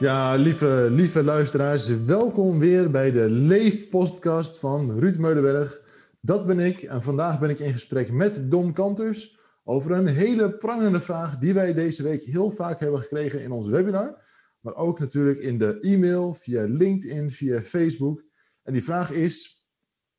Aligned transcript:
Ja, 0.00 0.34
lieve, 0.34 0.88
lieve 0.90 1.24
luisteraars, 1.24 2.04
welkom 2.04 2.58
weer 2.58 2.90
bij 2.90 3.10
de 3.10 3.30
Leef-podcast 3.30 4.58
van 4.58 4.98
Ruud 4.98 5.18
Meulenberg. 5.18 5.80
Dat 6.20 6.46
ben 6.46 6.58
ik 6.58 6.82
en 6.82 7.02
vandaag 7.02 7.40
ben 7.40 7.50
ik 7.50 7.58
in 7.58 7.72
gesprek 7.72 8.12
met 8.12 8.50
Dom 8.50 8.72
Kanters 8.72 9.38
over 9.64 9.92
een 9.92 10.06
hele 10.06 10.56
prangende 10.56 11.00
vraag 11.00 11.38
die 11.38 11.54
wij 11.54 11.74
deze 11.74 12.02
week 12.02 12.22
heel 12.22 12.50
vaak 12.50 12.80
hebben 12.80 13.00
gekregen 13.00 13.42
in 13.42 13.50
ons 13.50 13.68
webinar. 13.68 14.26
Maar 14.60 14.74
ook 14.74 14.98
natuurlijk 14.98 15.38
in 15.38 15.58
de 15.58 15.80
e-mail, 15.80 16.34
via 16.34 16.64
LinkedIn, 16.64 17.30
via 17.30 17.60
Facebook. 17.60 18.22
En 18.62 18.72
die 18.72 18.84
vraag 18.84 19.10
is, 19.10 19.64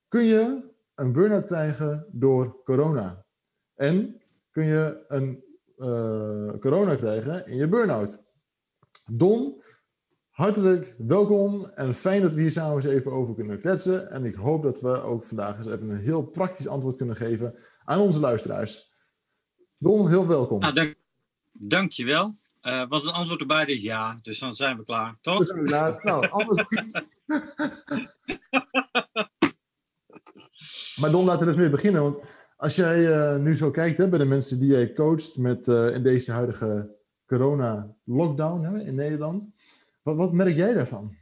kun 0.08 0.24
je 0.24 0.72
een 0.96 1.12
burn-out 1.12 1.46
krijgen 1.46 2.08
door 2.12 2.64
corona? 2.64 3.26
En 3.76 4.22
kun 4.50 4.66
je 4.66 5.04
een 5.08 5.44
uh, 5.78 6.60
corona 6.60 6.96
krijgen 6.96 7.48
in 7.48 7.58
je 7.58 7.68
burn-out? 7.68 8.28
Don, 9.12 9.62
hartelijk 10.30 10.96
welkom 10.98 11.66
en 11.66 11.96
fijn 11.96 12.22
dat 12.22 12.34
we 12.34 12.42
hier 12.42 12.52
samen 12.52 12.76
eens 12.76 12.86
even 12.86 13.12
over 13.12 13.34
kunnen 13.34 13.62
kletsen. 13.62 14.12
En 14.12 14.26
ik 14.26 14.36
hoop 14.36 14.64
dat 14.64 14.82
we 14.82 15.02
ook 15.02 15.24
vandaag 15.24 15.58
eens 15.58 15.68
even 15.68 15.90
een 15.90 16.00
heel 16.00 16.24
praktisch 16.24 16.68
antwoord 16.68 16.96
kunnen 16.96 17.16
geven 17.16 17.56
aan 17.84 18.00
onze 18.00 18.20
luisteraars. 18.20 18.92
Don, 19.78 20.10
heel 20.10 20.28
welkom. 20.28 20.60
Nou, 20.60 20.74
dank, 20.74 20.96
dankjewel. 21.52 22.36
Uh, 22.62 22.88
want 22.88 23.06
het 23.06 23.14
antwoord 23.14 23.40
erbij 23.40 23.66
is 23.66 23.82
ja, 23.82 24.20
dus 24.22 24.40
dan 24.40 24.54
zijn 24.54 24.78
we 24.78 24.84
klaar, 24.84 25.18
toch? 25.22 25.44
zijn 25.44 25.60
we 25.60 25.66
klaar. 25.66 26.00
nou, 26.04 26.30
anders 26.30 26.70
niet. 26.70 27.04
maar 31.00 31.12
Don, 31.12 31.26
laten 31.26 31.40
we 31.40 31.46
dus 31.46 31.56
mee 31.56 31.70
beginnen. 31.70 32.02
Want 32.02 32.24
als 32.58 32.76
jij 32.76 33.00
uh, 33.00 33.44
nu 33.44 33.56
zo 33.56 33.72
kijkt 33.72 33.98
hè, 33.98 34.10
bij 34.10 34.20
de 34.20 34.26
mensen 34.26 34.60
die 34.60 34.70
jij 34.70 34.94
coacht 34.94 35.38
met, 35.38 35.68
uh, 35.68 35.94
in 35.94 36.04
deze 36.04 36.32
huidige 36.32 36.99
corona-lockdown 37.30 38.76
in 38.76 38.96
Nederland. 38.96 39.56
Wat, 40.02 40.16
wat, 40.16 40.34
merk 40.34 40.56
jij 40.56 40.74
daarvan? 40.74 41.18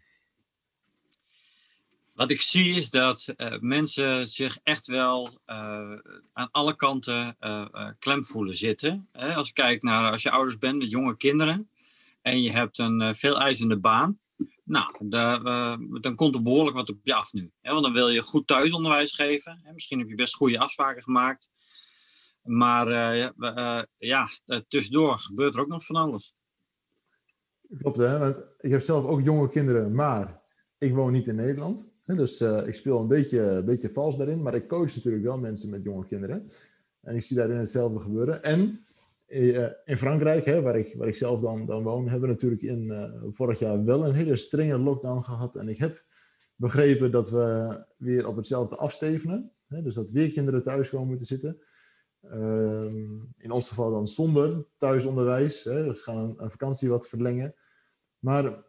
Wat 2.14 2.32
ik 2.32 2.42
zie 2.42 2.76
is 2.76 2.90
dat 2.90 3.34
uh, 3.38 3.60
mensen 3.60 4.30
zich 4.30 4.60
echt 4.64 4.88
wel 4.88 5.40
uh, 5.48 5.94
aan 6.34 6.52
alle 6.52 6.76
kanten 6.76 7.36
uh, 7.40 7.90
klem 8.00 8.24
voelen 8.24 8.58
zitten. 8.58 9.08
Hè? 9.12 9.34
Als, 9.34 9.48
je 9.48 9.54
kijkt 9.54 9.84
naar, 9.84 10.12
als 10.12 10.24
je 10.24 10.32
ouders 10.32 10.58
bent 10.58 10.78
met 10.78 10.92
jonge 10.92 11.18
kinderen 11.18 11.70
en 12.22 12.42
je 12.42 12.52
hebt 12.52 12.78
een 12.78 13.16
veel 13.16 13.40
eisende 13.40 13.80
baan, 13.80 14.20
nou, 14.64 15.08
dan 16.02 16.16
komt 16.16 16.36
er 16.36 16.42
behoorlijk 16.42 16.76
wat 16.76 16.90
op 16.90 17.00
je 17.04 17.14
af 17.14 17.34
nu. 17.34 17.52
Hè? 17.62 17.72
Want 17.72 17.84
dan 17.84 17.94
wil 17.94 18.10
je 18.10 18.22
goed 18.22 18.48
thuisonderwijs 18.48 19.12
geven. 19.12 19.62
Hè? 19.64 19.74
Misschien 19.74 20.00
heb 20.00 20.10
je 20.10 20.16
best 20.16 20.36
goede 20.36 20.60
afspraken 20.60 21.04
gemaakt. 21.04 21.50
Maar 22.48 22.88
ja, 23.96 24.28
tussendoor 24.68 25.20
gebeurt 25.20 25.56
er 25.56 25.62
ook 25.62 25.68
nog 25.68 25.86
van 25.86 25.96
alles. 25.96 26.36
Klopt, 27.78 27.98
hè? 27.98 28.18
Want 28.18 28.50
ik 28.58 28.72
heb 28.72 28.82
zelf 28.82 29.06
ook 29.06 29.22
jonge 29.22 29.50
kinderen, 29.50 29.96
maar 29.96 30.42
ik 30.78 30.94
woon 30.94 31.12
niet 31.12 31.28
in 31.28 31.36
Nederland. 31.36 31.96
Dus 32.06 32.42
uh, 32.42 32.68
ik 32.68 32.74
speel 32.74 33.02
een 33.02 33.08
beetje, 33.08 33.64
beetje 33.66 33.90
vals 33.90 34.18
daarin. 34.18 34.42
Maar 34.42 34.56
ik 34.56 34.68
coach 34.68 34.96
natuurlijk 34.96 35.24
wel 35.24 35.38
mensen 35.38 35.70
met 35.70 35.84
jonge 35.84 36.06
kinderen. 36.06 36.46
En 37.02 37.16
ik 37.16 37.22
zie 37.22 37.38
daarin 37.38 37.58
hetzelfde 37.58 38.00
gebeuren. 38.00 38.44
En 38.44 38.80
in 39.86 39.98
Frankrijk, 39.98 40.46
hè, 40.46 40.62
waar, 40.62 40.78
ik, 40.78 40.96
waar 40.96 41.08
ik 41.08 41.16
zelf 41.16 41.42
dan, 41.42 41.66
dan 41.66 41.84
woon, 41.84 42.10
hebben 42.10 42.30
we 42.30 42.36
natuurlijk 42.36 42.62
in 42.62 43.12
vorig 43.32 43.60
jaar 43.60 43.84
wel 43.84 44.06
een 44.06 44.14
hele 44.14 44.36
strenge 44.36 44.78
lockdown 44.78 45.22
gehad. 45.22 45.56
En 45.56 45.68
ik 45.70 45.78
heb 45.78 46.06
begrepen 46.56 47.12
dat 47.12 47.30
we 47.30 47.78
weer 47.98 48.28
op 48.28 48.36
hetzelfde 48.36 48.76
afstevenen. 48.76 49.52
Hè, 49.68 49.82
dus 49.82 49.94
dat 49.94 50.12
weer 50.12 50.32
kinderen 50.32 50.64
thuis 50.64 50.90
komen 50.90 51.18
te 51.18 51.26
zitten. 51.26 51.60
Ehm, 52.32 53.16
in 53.38 53.52
ons 53.52 53.68
geval 53.68 53.92
dan 53.92 54.08
zonder 54.08 54.66
thuisonderwijs. 54.78 55.64
Hè, 55.64 55.84
dus 55.84 56.02
gaan 56.02 56.34
een, 56.38 56.50
vakantie 56.50 56.90
wat 56.90 57.10
verlengen. 57.10 57.56
Maar 58.20 58.66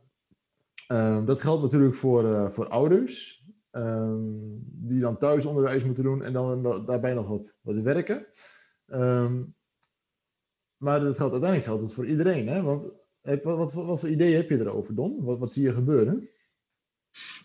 uh, 0.92 1.26
dat 1.26 1.40
geldt 1.40 1.62
natuurlijk 1.62 1.94
voor, 1.94 2.24
uh, 2.24 2.48
voor 2.48 2.68
ouders, 2.68 3.44
um, 3.70 4.62
die 4.64 5.00
dan 5.00 5.18
thuisonderwijs 5.18 5.84
moeten 5.84 6.04
doen 6.04 6.22
en 6.22 6.32
dan 6.32 6.62
daarbij 6.86 7.14
nog 7.14 7.28
wat, 7.28 7.58
wat 7.62 7.78
werken. 7.78 8.26
Maar 10.76 11.00
dat 11.00 11.16
geldt 11.16 11.32
uiteindelijk 11.32 11.64
geldt 11.64 11.82
het 11.82 11.94
voor 11.94 12.06
iedereen. 12.06 12.48
Hè? 12.48 12.62
Want 12.62 12.88
wat, 13.22 13.42
wat, 13.42 13.72
wat, 13.72 14.00
voor 14.00 14.08
ideeën 14.08 14.36
heb 14.36 14.48
je 14.48 14.58
erover, 14.58 14.94
Don? 14.94 15.24
Wat, 15.24 15.38
wat 15.38 15.52
zie 15.52 15.62
je 15.62 15.72
gebeuren? 15.72 16.28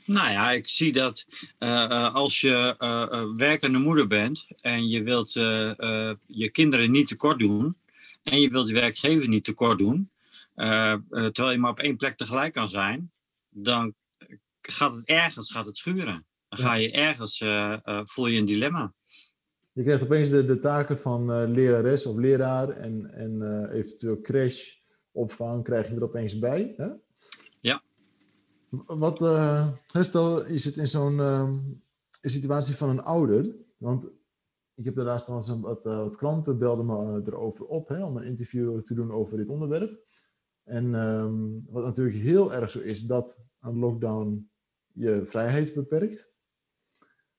Nou 0.05 0.31
ja, 0.31 0.51
ik 0.51 0.67
zie 0.67 0.93
dat 0.93 1.25
uh, 1.59 2.13
als 2.13 2.41
je 2.41 2.75
uh, 2.79 3.35
werkende 3.37 3.79
moeder 3.79 4.07
bent 4.07 4.47
en 4.61 4.87
je 4.87 5.03
wilt 5.03 5.33
je 6.25 6.49
kinderen 6.51 6.91
niet 6.91 7.07
tekort 7.07 7.39
doen 7.39 7.77
en 8.23 8.41
je 8.41 8.49
wilt 8.49 8.67
je 8.67 8.73
werkgever 8.73 9.27
niet 9.27 9.43
tekort 9.43 9.77
doen, 9.77 10.11
terwijl 11.05 11.51
je 11.51 11.57
maar 11.57 11.71
op 11.71 11.79
één 11.79 11.97
plek 11.97 12.17
tegelijk 12.17 12.53
kan 12.53 12.69
zijn, 12.69 13.11
dan 13.49 13.93
gaat 14.61 14.95
het 14.95 15.07
ergens 15.07 15.51
gaat 15.51 15.65
het 15.65 15.77
schuren. 15.77 16.25
Dan 16.49 16.59
ga 16.59 16.73
je 16.73 16.91
ergens, 16.91 17.43
voel 18.11 18.27
je 18.27 18.39
een 18.39 18.45
dilemma. 18.45 18.93
Je 19.71 19.83
krijgt 19.83 20.03
opeens 20.03 20.29
de, 20.29 20.45
de 20.45 20.59
taken 20.59 20.97
van 20.97 21.51
lerares 21.51 22.05
of 22.05 22.17
leraar 22.17 22.69
en, 22.69 23.13
en 23.13 23.69
eventueel 23.71 24.21
crash, 24.21 24.73
opvang, 25.11 25.63
krijg 25.63 25.89
je 25.89 25.95
er 25.95 26.03
opeens 26.03 26.39
bij. 26.39 26.73
Hè? 26.77 26.87
Ja. 27.59 27.81
Wat, 28.85 29.17
stel, 30.05 30.47
je 30.47 30.57
zit 30.57 30.77
in 30.77 30.87
zo'n 30.87 31.21
situatie 32.21 32.75
van 32.75 32.89
een 32.89 33.01
ouder, 33.01 33.55
want 33.77 34.09
ik 34.75 34.85
heb 34.85 34.95
daarnaast 34.95 35.27
al 35.27 35.59
wat, 35.61 35.83
wat 35.83 36.15
klanten 36.15 36.57
belden 36.57 36.85
me 36.85 37.21
erover 37.25 37.65
op 37.65 37.87
hè, 37.87 38.05
om 38.05 38.17
een 38.17 38.23
interview 38.23 38.81
te 38.81 38.93
doen 38.93 39.11
over 39.11 39.37
dit 39.37 39.49
onderwerp. 39.49 40.01
En 40.63 40.93
um, 40.93 41.65
wat 41.69 41.83
natuurlijk 41.83 42.17
heel 42.17 42.53
erg 42.53 42.69
zo 42.69 42.79
is, 42.79 43.05
dat 43.05 43.43
een 43.59 43.77
lockdown 43.77 44.49
je 44.93 45.25
vrijheid 45.25 45.73
beperkt. 45.73 46.33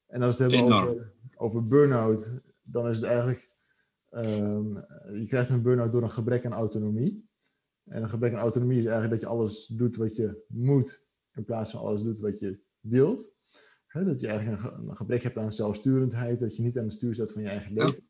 En 0.06 0.22
als 0.22 0.36
we 0.36 0.42
het 0.42 0.52
hebben 0.52 0.72
over, 0.72 1.12
over 1.36 1.66
burn-out, 1.66 2.34
dan 2.62 2.88
is 2.88 2.96
het 2.96 3.06
eigenlijk, 3.06 3.50
um, 4.10 4.74
je 5.12 5.24
krijgt 5.26 5.50
een 5.50 5.62
burn-out 5.62 5.92
door 5.92 6.02
een 6.02 6.10
gebrek 6.10 6.46
aan 6.46 6.52
autonomie. 6.52 7.28
En 7.84 8.02
een 8.02 8.10
gebrek 8.10 8.32
aan 8.32 8.40
autonomie 8.40 8.78
is 8.78 8.84
eigenlijk 8.84 9.12
dat 9.12 9.30
je 9.30 9.36
alles 9.36 9.66
doet 9.66 9.96
wat 9.96 10.16
je 10.16 10.44
moet, 10.48 11.08
in 11.34 11.44
plaats 11.44 11.70
van 11.70 11.80
alles 11.80 12.02
doet 12.02 12.20
wat 12.20 12.38
je 12.38 12.58
wilt. 12.80 13.32
Dat 13.92 14.20
je 14.20 14.26
eigenlijk 14.26 14.62
een, 14.62 14.88
een, 14.88 14.96
gebrek 14.96 15.22
hebt 15.22 15.38
aan 15.38 15.52
zelfsturendheid, 15.52 16.38
dat 16.38 16.56
je 16.56 16.62
niet 16.62 16.78
aan 16.78 16.84
het 16.84 16.92
stuur 16.92 17.14
zet 17.14 17.32
van 17.32 17.42
je 17.42 17.48
eigen 17.48 17.72
leven. 17.72 18.08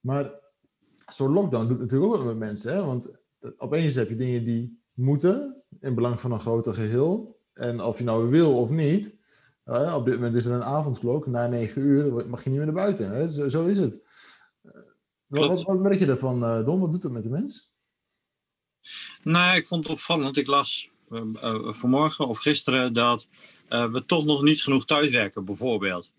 Maar 0.00 0.32
zo'n 1.12 1.32
lockdown 1.32 1.68
doet 1.68 1.78
natuurlijk 1.78 2.12
ook 2.12 2.16
wat 2.16 2.26
met 2.26 2.38
mensen, 2.38 2.74
hè? 2.74 2.84
want 2.84 3.10
opeens 3.56 3.94
heb 3.94 4.08
je 4.08 4.16
dingen 4.16 4.44
die 4.44 4.82
moeten 4.92 5.62
in 5.78 5.94
belang 5.94 6.20
van 6.20 6.32
een 6.32 6.40
groter 6.40 6.74
geheel. 6.74 7.38
En 7.52 7.80
of 7.80 7.98
je 7.98 8.04
nou 8.04 8.30
wil 8.30 8.56
of 8.56 8.70
niet, 8.70 9.16
uh, 9.64 9.94
op 9.96 10.04
dit 10.04 10.14
moment 10.14 10.34
is 10.34 10.44
er 10.44 10.54
een 10.54 10.62
avondklok, 10.62 11.26
na 11.26 11.46
negen 11.46 11.82
uur 11.82 12.28
mag 12.28 12.44
je 12.44 12.50
niet 12.50 12.58
meer 12.58 12.66
naar 12.66 12.84
buiten. 12.84 13.10
Hè? 13.10 13.28
Zo, 13.28 13.48
zo, 13.48 13.66
is 13.66 13.78
het. 13.78 14.02
Uh, 14.62 14.72
wat, 15.26 15.62
wat, 15.62 15.80
merk 15.80 15.98
je 15.98 16.06
daarvan, 16.06 16.42
uh, 16.42 16.64
Don? 16.64 16.80
Wat 16.80 16.92
doet 16.92 17.02
het 17.02 17.12
met 17.12 17.22
de 17.22 17.30
mens? 17.30 17.72
Nou, 19.22 19.56
ik 19.56 19.66
vond 19.66 19.82
het 19.82 19.92
opvallend. 19.92 20.36
Ik 20.36 20.46
las 20.46 20.90
vanmorgen 21.74 22.26
of 22.26 22.38
gisteren 22.38 22.92
dat 22.92 23.28
we 23.68 24.02
toch 24.06 24.24
nog 24.24 24.42
niet 24.42 24.62
genoeg 24.62 24.84
thuiswerken, 24.84 25.44
bijvoorbeeld. 25.44 26.12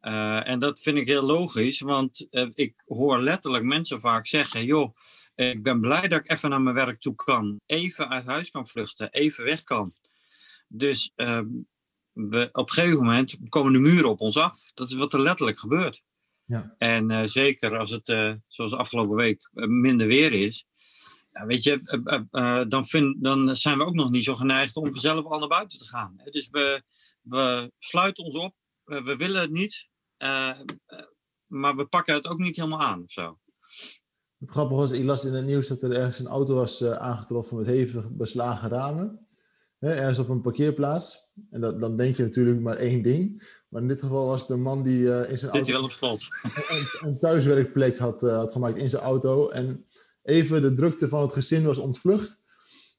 en 0.00 0.58
dat 0.58 0.80
vind 0.80 0.96
ik 0.96 1.06
heel 1.06 1.22
logisch, 1.22 1.80
want 1.80 2.26
ik 2.54 2.74
hoor 2.86 3.20
letterlijk 3.20 3.64
mensen 3.64 4.00
vaak 4.00 4.26
zeggen: 4.26 4.64
joh 4.64 4.96
ik 5.36 5.62
ben 5.62 5.80
blij 5.80 6.08
dat 6.08 6.20
ik 6.20 6.30
even 6.30 6.50
naar 6.50 6.60
mijn 6.60 6.74
werk 6.74 7.00
toe 7.00 7.14
kan. 7.14 7.60
Even 7.66 8.08
uit 8.08 8.24
huis 8.24 8.50
kan 8.50 8.68
vluchten. 8.68 9.10
Even 9.10 9.44
weg 9.44 9.62
kan. 9.62 9.92
Dus 10.68 11.12
uh, 11.16 11.40
we, 12.12 12.48
op 12.52 12.68
een 12.68 12.74
gegeven 12.74 12.98
moment 12.98 13.36
komen 13.48 13.72
de 13.72 13.78
muren 13.78 14.10
op 14.10 14.20
ons 14.20 14.36
af. 14.36 14.70
Dat 14.74 14.90
is 14.90 14.96
wat 14.96 15.12
er 15.12 15.20
letterlijk 15.20 15.58
gebeurt. 15.58 16.02
Ja. 16.44 16.74
En 16.78 17.30
zeker 17.30 17.78
als 17.78 17.90
het, 17.90 18.38
zoals 18.48 18.72
afgelopen 18.72 19.16
week, 19.16 19.48
minder 19.52 20.06
weer 20.06 20.32
is. 20.32 20.66
Ja, 21.38 21.46
weet 21.46 21.62
je, 21.62 22.66
dan, 22.68 22.84
vind, 22.84 23.24
dan 23.24 23.56
zijn 23.56 23.78
we 23.78 23.84
ook 23.84 23.94
nog 23.94 24.10
niet 24.10 24.24
zo 24.24 24.34
geneigd 24.34 24.76
om 24.76 24.90
vanzelf 24.90 25.24
al 25.24 25.38
naar 25.38 25.48
buiten 25.48 25.78
te 25.78 25.86
gaan. 25.86 26.16
Dus 26.30 26.48
we, 26.50 26.82
we 27.20 27.72
sluiten 27.78 28.24
ons 28.24 28.36
op. 28.36 28.54
we 28.84 29.16
willen 29.16 29.40
het 29.40 29.50
niet. 29.50 29.88
maar 31.46 31.76
we 31.76 31.86
pakken 31.86 32.14
het 32.14 32.26
ook 32.26 32.38
niet 32.38 32.56
helemaal 32.56 32.82
aan 32.82 33.02
of 33.02 33.10
zo. 33.10 33.38
Het 34.38 34.50
grappige 34.50 34.80
was, 34.80 34.92
ik 34.92 35.04
las 35.04 35.24
in 35.24 35.34
het 35.34 35.44
nieuws 35.44 35.68
dat 35.68 35.82
er 35.82 35.92
ergens 35.92 36.18
een 36.18 36.26
auto 36.26 36.54
was 36.54 36.84
aangetroffen 36.84 37.56
met 37.56 37.66
hevig 37.66 38.10
beslagen 38.10 38.68
ramen. 38.68 39.26
hè, 39.78 39.90
ergens 39.94 40.18
op 40.18 40.28
een 40.28 40.40
parkeerplaats. 40.40 41.32
En 41.50 41.60
dat, 41.60 41.80
dan 41.80 41.96
denk 41.96 42.16
je 42.16 42.22
natuurlijk 42.22 42.60
maar 42.60 42.76
één 42.76 43.02
ding. 43.02 43.48
Maar 43.68 43.82
in 43.82 43.88
dit 43.88 44.00
geval 44.00 44.26
was 44.26 44.40
het 44.40 44.50
een 44.50 44.62
man 44.62 44.82
die 44.82 45.28
in 45.28 45.38
zijn 45.38 45.52
auto 45.52 45.72
wel 45.72 45.82
op 45.82 45.90
slot. 45.90 46.28
Een, 46.42 47.08
een, 47.08 47.18
thuiswerkplek 47.18 47.98
had, 47.98 48.20
had 48.20 48.52
gemaakt 48.52 48.76
in 48.76 48.90
zijn 48.90 49.02
auto. 49.02 49.48
En 49.48 49.86
even 50.26 50.62
de 50.62 50.72
drukte 50.72 51.08
van 51.08 51.22
het 51.22 51.32
gezin 51.32 51.64
was 51.64 51.78
ontvlucht. 51.78 52.44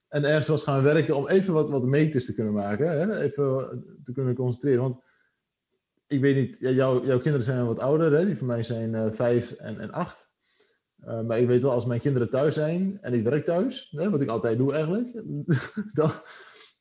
En 0.08 0.24
ergens 0.24 0.48
was 0.48 0.64
gaan 0.64 0.84
werken 0.84 1.16
om 1.16 1.28
even 1.28 1.54
wat, 1.54 1.70
wat 1.70 1.86
meters 1.86 2.26
te 2.26 2.34
kunnen 2.34 2.54
maken. 2.54 2.90
Hè? 2.90 3.20
Even 3.20 3.84
te 4.04 4.12
kunnen 4.12 4.36
concentreren. 4.36 4.82
Want 4.82 5.00
ik 6.08 6.20
weet 6.20 6.36
niet, 6.36 6.58
jouw, 6.60 7.00
kinderen 7.00 7.44
zijn 7.44 7.66
wat 7.66 7.80
ouder. 7.80 8.12
Hè? 8.12 8.26
Die 8.26 8.38
van 8.38 8.48
mij 8.48 8.64
zijn 8.64 8.94
uh, 8.94 9.12
vijf 9.12 9.52
en, 9.52 9.80
en 9.80 9.92
acht. 9.92 10.36
Uh, 11.06 11.22
maar 11.22 11.40
ik 11.40 11.48
weet 11.48 11.62
wel, 11.62 11.72
als 11.72 11.86
mijn 11.86 12.00
kinderen 12.00 12.30
thuis 12.30 12.54
zijn 12.54 12.98
en 13.02 13.14
ik 13.14 13.24
werk 13.24 13.46
thuis, 13.46 13.90
hè, 13.92 14.10
wat 14.10 14.22
ik 14.22 14.30
altijd 14.30 14.58
doe 14.58 14.74
eigenlijk, 14.74 15.24
dan 15.94 16.12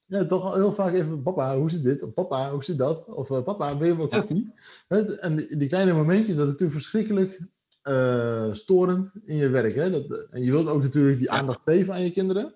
ja, 0.06 0.26
toch 0.26 0.54
heel 0.54 0.72
vaak 0.72 0.94
even, 0.94 1.22
papa, 1.22 1.56
hoe 1.56 1.70
zit 1.70 1.82
dit? 1.82 2.02
Of 2.02 2.14
papa, 2.14 2.50
hoe 2.50 2.64
zit 2.64 2.78
dat? 2.78 3.08
Of 3.08 3.44
papa, 3.44 3.76
ben 3.76 3.88
je 3.88 3.96
wel 3.96 4.08
koffie? 4.08 4.52
Ja. 4.88 5.04
En 5.04 5.36
die, 5.36 5.56
die, 5.56 5.68
kleine 5.68 5.92
momentjes, 5.92 6.36
dat 6.36 6.46
is 6.46 6.52
natuurlijk 6.52 6.80
verschrikkelijk 6.80 7.40
uh, 7.88 8.52
storend 8.52 9.14
in 9.24 9.36
je 9.36 9.48
werk. 9.48 9.74
Hè? 9.74 9.90
Dat, 9.90 10.26
en 10.30 10.42
je 10.42 10.50
wilt 10.50 10.66
ook 10.66 10.82
natuurlijk 10.82 11.18
die 11.18 11.30
aandacht 11.30 11.62
geven 11.62 11.94
aan 11.94 12.02
je 12.02 12.12
kinderen. 12.12 12.54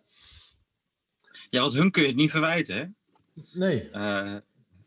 Ja, 1.50 1.60
want 1.60 1.74
hun 1.74 1.90
kun 1.90 2.02
je 2.02 2.08
het 2.08 2.16
niet 2.16 2.30
verwijten, 2.30 2.76
hè? 2.76 2.84
Nee. 3.52 3.88
Uh, 3.92 4.36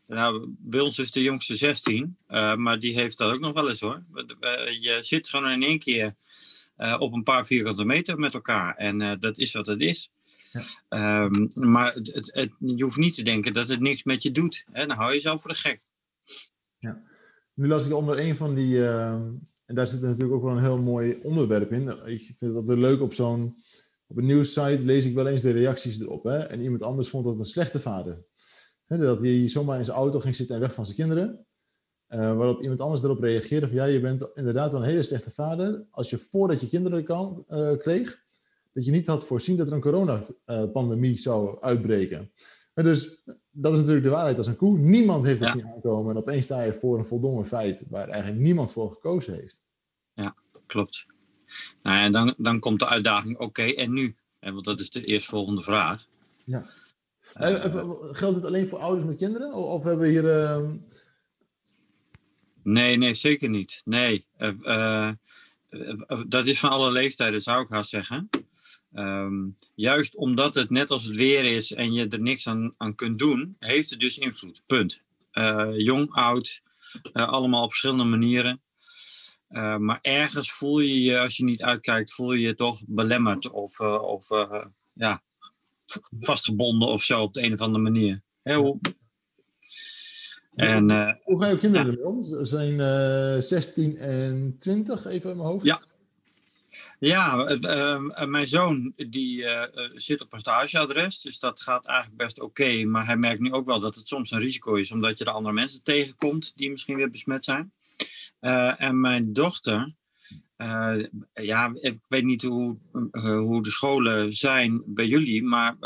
nou, 0.06 0.54
bij 0.58 0.80
ons 0.80 0.98
is 0.98 1.10
de 1.10 1.22
jongste 1.22 1.56
16, 1.56 2.16
uh, 2.28 2.54
maar 2.54 2.78
die 2.78 2.94
heeft 2.94 3.18
dat 3.18 3.32
ook 3.32 3.40
nog 3.40 3.52
wel 3.52 3.68
eens 3.68 3.80
hoor. 3.80 4.02
Je 4.80 4.98
zit 5.00 5.28
gewoon 5.28 5.50
in 5.50 5.62
één 5.62 5.78
keer 5.78 6.14
op 6.98 7.12
een 7.12 7.22
paar 7.22 7.46
vierkante 7.46 7.84
meter 7.84 8.18
met 8.18 8.34
elkaar 8.34 8.76
en 8.76 9.20
dat 9.20 9.38
is 9.38 9.52
wat 9.52 9.66
het 9.66 9.80
is. 9.80 10.10
Ja. 10.88 11.22
Um, 11.24 11.48
maar 11.54 11.94
het, 11.94 12.14
het, 12.14 12.34
het, 12.34 12.52
je 12.58 12.82
hoeft 12.82 12.96
niet 12.96 13.14
te 13.14 13.22
denken 13.22 13.52
dat 13.52 13.68
het 13.68 13.80
niks 13.80 14.04
met 14.04 14.22
je 14.22 14.30
doet. 14.30 14.64
Hè? 14.72 14.86
Dan 14.86 14.96
hou 14.96 15.08
je 15.08 15.14
jezelf 15.14 15.42
voor 15.42 15.50
de 15.50 15.56
gek. 15.56 15.80
Ja. 16.78 17.02
Nu 17.54 17.66
las 17.66 17.86
ik 17.86 17.94
onder 17.94 18.18
een 18.18 18.36
van 18.36 18.54
die, 18.54 18.76
uh, 18.76 19.20
en 19.66 19.74
daar 19.74 19.86
zit 19.86 20.00
natuurlijk 20.00 20.32
ook 20.32 20.42
wel 20.42 20.52
een 20.56 20.62
heel 20.62 20.82
mooi 20.82 21.18
onderwerp 21.22 21.72
in. 21.72 21.88
Ik 22.04 22.32
vind 22.36 22.54
dat 22.54 22.78
leuk 22.78 23.00
op 23.00 23.14
zo'n 23.14 23.56
op 24.06 24.16
een 24.16 24.26
nieuwssite 24.26 24.82
lees 24.82 25.04
ik 25.04 25.14
wel 25.14 25.26
eens 25.26 25.42
de 25.42 25.50
reacties 25.50 26.00
erop. 26.00 26.24
Hè? 26.24 26.38
En 26.38 26.60
iemand 26.60 26.82
anders 26.82 27.08
vond 27.08 27.24
dat 27.24 27.38
een 27.38 27.44
slechte 27.44 27.80
vader. 27.80 28.24
Dat 28.86 29.20
hij 29.20 29.48
zomaar 29.48 29.78
in 29.78 29.84
zijn 29.84 29.96
auto 29.96 30.20
ging 30.20 30.36
zitten 30.36 30.54
en 30.54 30.60
weg 30.60 30.74
van 30.74 30.84
zijn 30.84 30.96
kinderen. 30.96 31.46
Uh, 32.08 32.36
waarop 32.36 32.62
iemand 32.62 32.80
anders 32.80 33.02
erop 33.02 33.20
reageerde 33.20 33.66
van 33.66 33.76
ja, 33.76 33.84
je 33.84 34.00
bent 34.00 34.30
inderdaad 34.34 34.72
wel 34.72 34.80
een 34.80 34.88
hele 34.88 35.02
slechte 35.02 35.30
vader. 35.30 35.86
Als 35.90 36.10
je 36.10 36.18
voordat 36.18 36.60
je 36.60 36.68
kinderen 36.68 37.04
kan, 37.04 37.44
uh, 37.48 37.76
kreeg, 37.76 38.24
dat 38.72 38.84
je 38.84 38.90
niet 38.90 39.06
had 39.06 39.26
voorzien 39.26 39.56
dat 39.56 39.66
er 39.66 39.72
een 39.72 39.80
coronapandemie 39.80 41.18
zou 41.18 41.60
uitbreken. 41.60 42.32
En 42.74 42.84
dus 42.84 43.24
dat 43.56 43.72
is 43.72 43.78
natuurlijk 43.78 44.04
de 44.04 44.10
waarheid 44.10 44.38
als 44.38 44.46
een 44.46 44.56
koe. 44.56 44.78
Niemand 44.78 45.24
heeft 45.24 45.40
het 45.40 45.48
ja. 45.48 45.54
zien 45.54 45.66
aankomen 45.66 46.10
en 46.10 46.16
opeens 46.16 46.44
sta 46.44 46.62
je 46.62 46.74
voor 46.74 46.98
een 46.98 47.06
voldongen 47.06 47.46
feit 47.46 47.84
waar 47.88 48.08
eigenlijk 48.08 48.42
niemand 48.42 48.72
voor 48.72 48.90
gekozen 48.90 49.34
heeft. 49.34 49.62
Ja, 50.14 50.34
klopt. 50.66 51.06
Nou, 51.82 51.98
en 51.98 52.12
dan, 52.12 52.34
dan 52.36 52.58
komt 52.58 52.78
de 52.78 52.86
uitdaging, 52.86 53.34
oké, 53.34 53.44
okay, 53.44 53.74
en 53.74 53.92
nu? 53.92 54.16
Want 54.40 54.64
dat 54.64 54.80
is 54.80 54.90
de 54.90 55.04
eerstvolgende 55.04 55.62
vraag. 55.62 56.06
Ja. 56.44 56.66
Uh, 57.40 57.54
geldt 58.12 58.36
het 58.36 58.44
alleen 58.44 58.68
voor 58.68 58.78
ouders 58.78 59.06
met 59.06 59.16
kinderen? 59.16 59.52
Of, 59.52 59.64
of 59.64 59.84
hebben 59.84 60.06
we 60.06 60.12
hier... 60.12 60.24
Uh... 60.24 60.70
Nee, 62.62 62.96
nee, 62.96 63.14
zeker 63.14 63.48
niet. 63.48 63.82
Nee. 63.84 64.26
Uh, 64.38 65.10
dat 66.28 66.46
is 66.46 66.60
van 66.60 66.70
alle 66.70 66.92
leeftijden, 66.92 67.42
zou 67.42 67.62
ik 67.62 67.68
haast 67.68 67.90
zeggen. 67.90 68.30
Um, 68.94 69.56
juist 69.74 70.16
omdat 70.16 70.54
het 70.54 70.70
net 70.70 70.90
als 70.90 71.04
het 71.04 71.16
weer 71.16 71.44
is 71.44 71.72
en 71.72 71.92
je 71.92 72.08
er 72.08 72.20
niks 72.20 72.48
aan, 72.48 72.74
aan 72.76 72.94
kunt 72.94 73.18
doen, 73.18 73.56
heeft 73.58 73.90
het 73.90 74.00
dus 74.00 74.18
invloed. 74.18 74.62
Punt. 74.66 75.02
jong, 75.76 76.12
oud, 76.12 76.60
allemaal 77.12 77.62
op 77.62 77.70
verschillende 77.70 78.04
manieren. 78.04 78.62
Uh, 79.50 79.76
maar 79.76 79.98
ergens 80.02 80.52
voel 80.52 80.80
je 80.80 81.02
je, 81.02 81.20
als 81.20 81.36
je 81.36 81.44
niet 81.44 81.62
uitkijkt, 81.62 82.12
voel 82.12 82.32
je 82.32 82.40
je 82.40 82.54
toch 82.54 82.82
belemmerd 82.88 83.50
of, 83.50 83.80
of 83.80 84.28
ja, 84.94 85.22
vastgebonden 86.18 86.88
of 86.88 87.02
zo 87.02 87.22
op 87.22 87.34
de 87.34 87.42
een 87.42 87.52
of 87.52 87.60
andere 87.60 87.82
manier. 87.82 88.22
Hoe... 88.42 88.80
En, 90.54 91.18
hoe 91.22 91.40
gaan 91.40 91.50
je 91.50 91.58
kinderen 91.58 91.86
ja. 91.86 91.92
ermee 91.92 92.06
om? 92.06 92.22
Ze 92.22 92.44
zijn 92.44 93.42
16 93.42 93.96
en 93.96 94.56
20, 94.58 95.06
even 95.06 95.30
in 95.30 95.36
mijn 95.36 95.48
hoofd. 95.48 95.64
Ja, 95.64 95.82
ja 96.98 97.56
mijn 98.26 98.46
zoon 98.46 98.92
die 98.96 99.46
zit 99.94 100.22
op 100.22 100.32
een 100.32 100.40
stageadres, 100.40 101.20
dus 101.20 101.38
dat 101.38 101.60
gaat 101.60 101.86
eigenlijk 101.86 102.16
best 102.16 102.40
oké. 102.40 102.84
Maar 102.84 103.06
hij 103.06 103.16
merkt 103.16 103.40
nu 103.40 103.52
ook 103.52 103.66
wel 103.66 103.80
dat 103.80 103.96
het 103.96 104.08
soms 104.08 104.30
een 104.30 104.40
risico 104.40 104.74
is, 104.74 104.90
omdat 104.90 105.18
je 105.18 105.24
de 105.24 105.30
andere 105.30 105.54
mensen 105.54 105.82
tegenkomt 105.82 106.52
die 106.56 106.70
misschien 106.70 106.96
weer 106.96 107.10
besmet 107.10 107.44
zijn. 107.44 107.72
En 108.76 109.00
mijn 109.00 109.32
dochter, 109.32 109.94
ja, 111.32 111.70
ik 111.74 111.98
weet 112.08 112.24
niet 112.24 112.42
hoe, 112.42 112.78
hoe 113.20 113.62
de 113.62 113.70
scholen 113.70 114.32
zijn 114.32 114.82
bij 114.86 115.06
jullie, 115.06 115.42
maar 115.42 115.76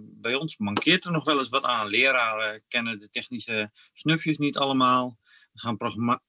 bij 0.00 0.34
ons 0.34 0.56
mankeert 0.56 1.04
er 1.04 1.12
nog 1.12 1.24
wel 1.24 1.38
eens 1.38 1.48
wat 1.48 1.64
aan. 1.64 1.88
Leraren 1.88 2.62
kennen 2.68 2.98
de 2.98 3.08
technische 3.08 3.70
snufjes 3.92 4.38
niet 4.38 4.56
allemaal. 4.56 5.18
Gaan 5.54 5.76
programma 5.76 6.22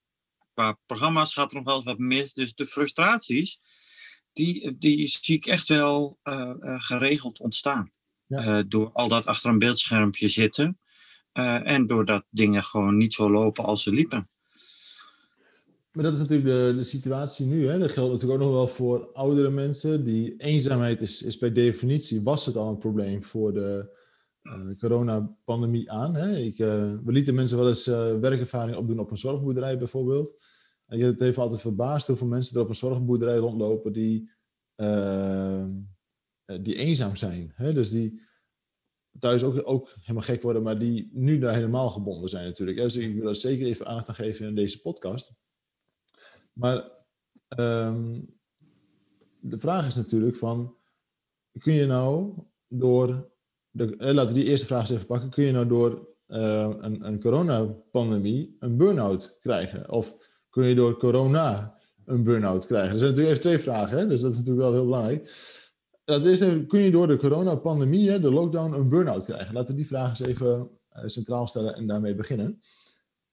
qua 0.54 0.78
programma's 0.86 1.32
gaat 1.32 1.50
er 1.50 1.56
nog 1.56 1.64
wel 1.64 1.76
eens 1.76 1.84
wat 1.84 1.98
mis. 1.98 2.32
Dus 2.32 2.54
de 2.54 2.66
frustraties, 2.66 3.60
die, 4.36 4.78
die 4.78 5.06
zie 5.06 5.36
ik 5.36 5.46
echt 5.46 5.68
wel 5.68 6.18
geregeld 6.62 7.40
ontstaan. 7.40 7.90
Ja. 8.26 8.62
door 8.62 8.90
al 8.92 9.08
dat 9.08 9.26
achter 9.26 9.50
een 9.50 9.58
beeldschermpje 9.58 10.28
zitten. 10.28 10.78
en 11.32 11.86
doordat 11.86 12.24
dingen 12.30 12.62
gewoon 12.62 12.96
niet 12.96 13.14
zo 13.14 13.30
lopen 13.30 13.64
als 13.64 13.82
ze 13.82 13.92
liepen. 13.92 14.28
Maar 15.96 16.04
dat 16.04 16.14
is 16.14 16.18
natuurlijk 16.18 16.48
de, 16.48 16.74
de 16.76 16.84
situatie 16.84 17.46
nu. 17.46 17.68
Hè? 17.68 17.78
Dat 17.78 17.92
geldt 17.92 18.12
natuurlijk 18.12 18.40
ook 18.40 18.46
nog 18.46 18.56
wel 18.56 18.68
voor 18.68 19.10
oudere 19.12 19.50
mensen. 19.50 20.04
Die 20.04 20.34
eenzaamheid 20.36 21.00
is, 21.00 21.22
is 21.22 21.36
per 21.36 21.54
definitie, 21.54 22.22
was 22.22 22.46
het 22.46 22.56
al 22.56 22.68
een 22.68 22.78
probleem 22.78 23.24
voor 23.24 23.52
de 23.52 23.96
uh, 24.42 24.78
coronapandemie 24.78 25.90
aan. 25.90 26.14
Hè? 26.14 26.36
Ik, 26.36 26.58
uh, 26.58 26.68
we 27.04 27.12
lieten 27.12 27.34
mensen 27.34 27.58
wel 27.58 27.68
eens 27.68 27.86
uh, 27.86 28.18
werkervaring 28.18 28.76
opdoen 28.76 28.98
op 28.98 29.10
een 29.10 29.16
zorgboerderij 29.16 29.78
bijvoorbeeld. 29.78 30.42
En 30.86 31.00
het 31.00 31.20
heeft 31.20 31.38
altijd 31.38 31.60
verbaasd 31.60 32.06
hoeveel 32.06 32.26
mensen 32.26 32.56
er 32.56 32.62
op 32.62 32.68
een 32.68 32.74
zorgboerderij 32.74 33.36
rondlopen 33.36 33.92
die, 33.92 34.30
die 36.60 36.76
eenzaam 36.76 37.16
zijn. 37.16 37.52
Hè? 37.54 37.72
Dus 37.72 37.90
die 37.90 38.20
thuis 39.18 39.42
ook, 39.42 39.60
ook 39.64 39.94
helemaal 40.00 40.22
gek 40.22 40.42
worden, 40.42 40.62
maar 40.62 40.78
die 40.78 41.10
nu 41.12 41.38
daar 41.38 41.54
helemaal 41.54 41.90
gebonden 41.90 42.28
zijn 42.28 42.44
natuurlijk. 42.44 42.78
Dus 42.78 42.96
ik 42.96 43.14
wil 43.14 43.28
er 43.28 43.36
zeker 43.36 43.66
even 43.66 43.86
aandacht 43.86 44.08
aan 44.08 44.14
geven 44.14 44.46
in 44.46 44.54
deze 44.54 44.80
podcast. 44.80 45.38
Maar 46.52 46.90
um, 47.58 48.34
de 49.40 49.58
vraag 49.58 49.86
is 49.86 49.96
natuurlijk 49.96 50.36
van, 50.36 50.76
kun 51.58 51.72
je 51.72 51.86
nou 51.86 52.34
door, 52.68 53.30
de, 53.70 53.96
eh, 53.96 54.14
laten 54.14 54.34
we 54.34 54.40
die 54.40 54.50
eerste 54.50 54.66
vraag 54.66 54.80
eens 54.80 54.90
even 54.90 55.06
pakken, 55.06 55.30
kun 55.30 55.44
je 55.44 55.52
nou 55.52 55.66
door 55.66 56.08
uh, 56.26 56.74
een, 56.78 57.06
een 57.06 57.20
coronapandemie 57.20 58.56
een 58.58 58.76
burn-out 58.76 59.36
krijgen? 59.40 59.90
Of 59.90 60.16
kun 60.56 60.66
je 60.66 60.74
door 60.74 60.96
corona 60.96 61.78
een 62.04 62.22
burn-out 62.22 62.66
krijgen? 62.66 62.92
Er 62.92 62.98
zijn 62.98 63.10
natuurlijk 63.10 63.36
even 63.36 63.50
twee 63.50 63.58
vragen, 63.58 63.98
hè? 63.98 64.06
dus 64.06 64.20
dat 64.20 64.30
is 64.30 64.36
natuurlijk 64.36 64.64
wel 64.66 64.72
heel 64.72 64.84
belangrijk. 64.84 65.22
Eerst 66.04 66.26
even, 66.26 66.66
kun 66.66 66.80
je 66.80 66.90
door 66.90 67.06
de 67.06 67.16
coronapandemie, 67.16 68.20
de 68.20 68.30
lockdown, 68.30 68.72
een 68.72 68.88
burn-out 68.88 69.24
krijgen? 69.24 69.54
Laten 69.54 69.74
we 69.74 69.80
die 69.80 69.86
vraag 69.86 70.08
eens 70.08 70.20
even 70.20 70.70
uh, 70.96 71.02
centraal 71.06 71.46
stellen 71.46 71.74
en 71.74 71.86
daarmee 71.86 72.14
beginnen. 72.14 72.62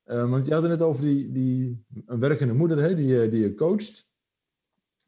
Uh, 0.05 0.29
want 0.29 0.45
je 0.45 0.53
had 0.53 0.61
het 0.61 0.71
net 0.71 0.81
over 0.81 1.03
die, 1.03 1.31
die 1.31 1.85
een 2.05 2.19
werkende 2.19 2.53
moeder 2.53 2.77
hè, 2.77 2.95
die, 2.95 3.29
die 3.29 3.41
je 3.41 3.53
coacht. 3.53 4.11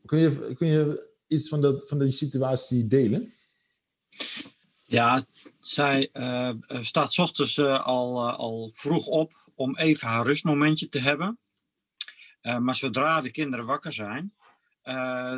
Kun 0.06 0.20
je, 0.20 0.54
kun 0.54 0.68
je 0.68 1.14
iets 1.28 1.50
van, 1.50 1.62
dat, 1.62 1.88
van 1.88 2.00
die 2.00 2.12
situatie 2.12 2.88
delen? 2.88 3.34
Ja, 4.86 5.24
zij 5.60 6.10
uh, 6.14 6.52
staat 6.68 7.20
ochtends 7.20 7.60
al, 7.60 8.30
al 8.30 8.72
vroeg 8.74 9.08
op 9.08 9.52
om 9.56 9.78
even 9.78 10.08
haar 10.08 10.26
rustmomentje 10.26 10.90
te 10.90 11.00
hebben. 11.00 11.40
Maar 12.60 12.76
zodra 12.76 13.22
de 13.22 13.32
kinderen 13.32 13.66
wakker 13.66 13.94
zijn, 13.94 14.34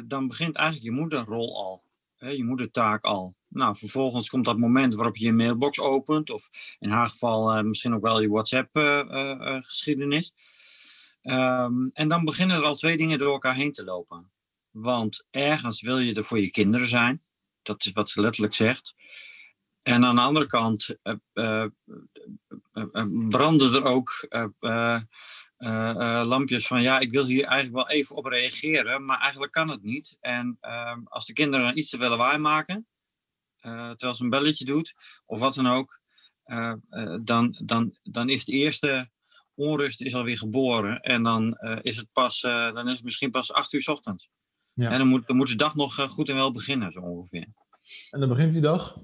dan 0.08 0.28
begint 0.28 0.56
eigenlijk 0.56 0.86
je 0.86 1.02
moederrol 1.02 1.56
al. 1.56 1.86
Hè, 2.18 2.30
je 2.30 2.44
moedertaak 2.44 3.04
al. 3.04 3.36
Nou, 3.48 3.78
vervolgens 3.78 4.30
komt 4.30 4.46
dat 4.46 4.58
moment 4.58 4.96
waarop 4.96 5.18
je 5.18 5.26
je 5.26 5.34
mailbox 5.34 5.80
opent, 5.80 6.30
of 6.30 6.50
in 6.80 6.90
haar 6.90 7.10
geval 7.10 7.58
uh, 7.58 7.64
misschien 7.64 7.94
ook 7.94 8.02
wel 8.02 8.22
je 8.22 8.30
WhatsApp-geschiedenis. 8.30 10.34
Um, 11.22 11.90
en 11.94 12.08
dan 12.08 12.26
beginnen 12.26 12.58
er 12.58 12.64
al 12.64 12.76
twee 12.76 12.98
dingen 12.98 13.18
door 13.18 13.32
elkaar 13.32 13.56
heen 13.56 13.72
te 13.72 13.84
lopen. 13.84 14.32
Want 14.72 15.28
ergens 15.32 15.82
wil 15.82 15.98
je 15.98 16.14
er 16.14 16.24
voor 16.24 16.40
je 16.40 16.52
kinderen 16.52 16.88
zijn, 16.88 17.24
dat 17.62 17.86
is 17.86 17.92
wat 17.92 18.10
ze 18.10 18.22
letterlijk 18.22 18.54
zegt. 18.54 18.96
En 19.82 20.06
aan 20.06 20.16
de 20.16 20.22
andere 20.22 20.48
kant 20.48 20.98
branden 23.30 23.74
er 23.74 23.84
ook 23.84 24.28
lampjes 26.28 26.68
van 26.68 26.82
ja, 26.82 27.00
ik 27.00 27.12
wil 27.12 27.26
hier 27.26 27.46
eigenlijk 27.46 27.76
wel 27.88 27.98
even 27.98 28.16
op 28.16 28.26
reageren, 28.26 29.06
maar 29.06 29.20
eigenlijk 29.20 29.52
kan 29.52 29.70
het 29.70 29.84
niet. 29.84 30.18
En 30.20 30.58
ehm, 30.62 31.02
als 31.04 31.26
de 31.26 31.34
kinderen 31.34 31.78
iets 31.78 31.90
te 31.90 31.98
willen 31.98 32.18
waarmaken, 32.18 32.88
terwijl 33.62 34.14
ze 34.14 34.24
een 34.24 34.30
belletje 34.30 34.66
doet, 34.66 34.94
of 35.26 35.40
wat 35.40 35.56
dan 35.56 35.68
ook, 35.68 36.00
dan, 37.22 37.62
dan, 37.66 37.98
dan 38.04 38.30
is 38.30 38.46
de 38.46 38.52
eerste 38.52 39.10
onrust 39.56 40.02
is 40.02 40.16
alweer 40.16 40.38
geboren. 40.38 41.00
En 41.00 41.24
dan, 41.24 41.58
is, 41.82 41.98
het 41.98 42.08
pas, 42.12 42.42
dan 42.42 42.88
is 42.88 42.94
het 42.94 43.04
misschien 43.04 43.32
pas 43.32 43.54
acht 43.54 43.74
uur 43.74 43.82
s 43.82 43.88
ochtends. 43.88 44.30
Ja. 44.74 44.92
En 44.92 44.98
dan 44.98 45.08
moet, 45.08 45.28
dan 45.28 45.36
moet 45.36 45.48
de 45.48 45.56
dag 45.56 45.76
nog 45.76 45.96
goed 45.96 46.30
en 46.30 46.36
wel 46.36 46.52
beginnen, 46.52 46.92
zo 46.92 47.00
ongeveer. 47.00 47.48
En 48.12 48.20
dan 48.20 48.30
begint 48.30 48.54
die 48.54 48.62
dag. 48.62 48.98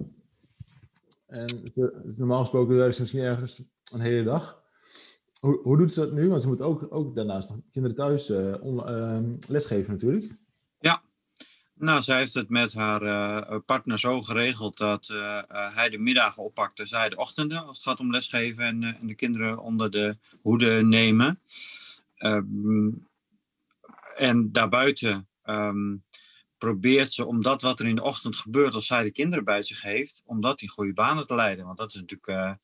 En 1.25 1.61
het, 1.63 2.17
normaal 2.17 2.39
gesproken 2.39 2.75
werkt 2.75 2.95
ze 2.95 3.01
misschien 3.01 3.21
ergens 3.21 3.61
een 3.93 3.99
hele 3.99 4.23
dag. 4.23 4.62
Hoe, 5.43 5.77
doet 5.77 5.93
ze 5.93 5.99
dat 5.99 6.11
nu? 6.11 6.29
Want 6.29 6.41
ze 6.41 6.47
moet 6.47 6.61
ook, 6.61 6.87
ook 6.89 7.15
daarnaast 7.15 7.53
kinderen 7.71 7.97
thuis 7.97 8.29
uh, 8.29 9.19
lesgeven 9.47 9.91
natuurlijk. 9.91 10.35
Ja, 10.79 11.01
nou, 11.73 12.01
zij 12.01 12.17
heeft 12.17 12.33
het 12.33 12.49
met 12.49 12.73
haar 12.73 13.01
uh, 13.03 13.59
partner 13.65 13.99
zo 13.99 14.21
geregeld 14.21 14.77
dat 14.77 15.07
hij 15.47 15.89
de 15.89 15.97
middagen 15.97 16.43
oppakt 16.43 16.79
en 16.79 16.87
zij 16.87 17.09
de 17.09 17.15
ochtenden 17.15 17.65
als 17.65 17.75
het 17.77 17.85
gaat 17.85 17.99
om 17.99 18.11
lesgeven 18.11 18.63
en, 18.65 18.83
en 18.83 19.07
de 19.07 19.15
kinderen 19.15 19.59
onder 19.59 19.91
de 19.91 20.17
hoede 20.41 20.83
nemen. 20.83 21.39
Ehm, 22.15 22.89
en 24.15 24.51
daarbuiten 24.51 25.27
um, 25.45 26.01
probeert 26.57 27.11
ze 27.11 27.25
om 27.25 27.41
dat 27.41 27.61
wat 27.61 27.79
er 27.79 27.87
in 27.87 27.95
de 27.95 28.03
ochtend 28.03 28.37
gebeurt 28.37 28.73
als 28.73 28.85
zij 28.85 29.03
de 29.03 29.11
kinderen 29.11 29.45
bij 29.45 29.63
zich 29.63 29.81
heeft, 29.81 30.23
om 30.25 30.41
dat 30.41 30.61
in 30.61 30.69
goede 30.69 30.93
banen 30.93 31.27
te 31.27 31.35
leiden. 31.35 31.65
Want 31.65 31.77
dat 31.77 31.93
is 31.93 32.01
natuurlijk, 32.01 32.57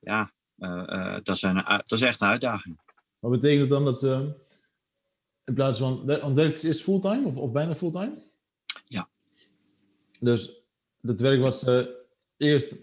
ja, 0.00 0.34
dat, 1.22 1.28
is 1.28 1.42
een, 1.42 1.64
dat 1.64 1.92
is 1.92 2.02
echt 2.02 2.20
een 2.20 2.28
uitdaging. 2.28 2.80
Wat 3.18 3.30
betekent 3.30 3.68
dan 3.68 3.84
dat 3.84 3.98
ze 3.98 4.34
in 5.44 5.54
plaats 5.54 5.78
van, 5.78 6.06
want 6.06 6.36
werkt 6.36 6.60
ze 6.60 6.66
eerst 6.66 6.82
fulltime 6.82 7.26
of, 7.26 7.36
of 7.36 7.52
bijna 7.52 7.74
fulltime? 7.74 8.22
Ja. 8.84 9.08
Dus 10.20 10.62
het 11.00 11.20
werk 11.20 11.40
wat 11.40 11.58
ze 11.58 12.04
eerst 12.36 12.76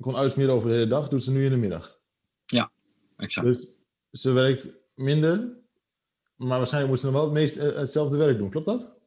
kon 0.00 0.16
uitsmeren 0.16 0.54
over 0.54 0.68
de 0.68 0.74
hele 0.74 0.86
dag, 0.86 1.08
doet 1.08 1.22
ze 1.22 1.30
nu 1.30 1.44
in 1.44 1.50
de 1.50 1.56
middag? 1.56 1.98
Ja, 2.46 2.70
exact. 3.16 3.46
Dus 3.46 3.76
ze 4.10 4.32
werkt 4.32 4.68
minder, 4.94 5.56
maar 6.36 6.58
waarschijnlijk 6.58 6.92
moet 6.92 7.00
ze 7.00 7.06
nog 7.06 7.14
wel 7.14 7.24
het 7.24 7.32
meest 7.32 7.56
eh, 7.56 7.76
hetzelfde 7.76 8.16
werk 8.16 8.38
doen, 8.38 8.50
klopt 8.50 8.66
dat? 8.66 8.98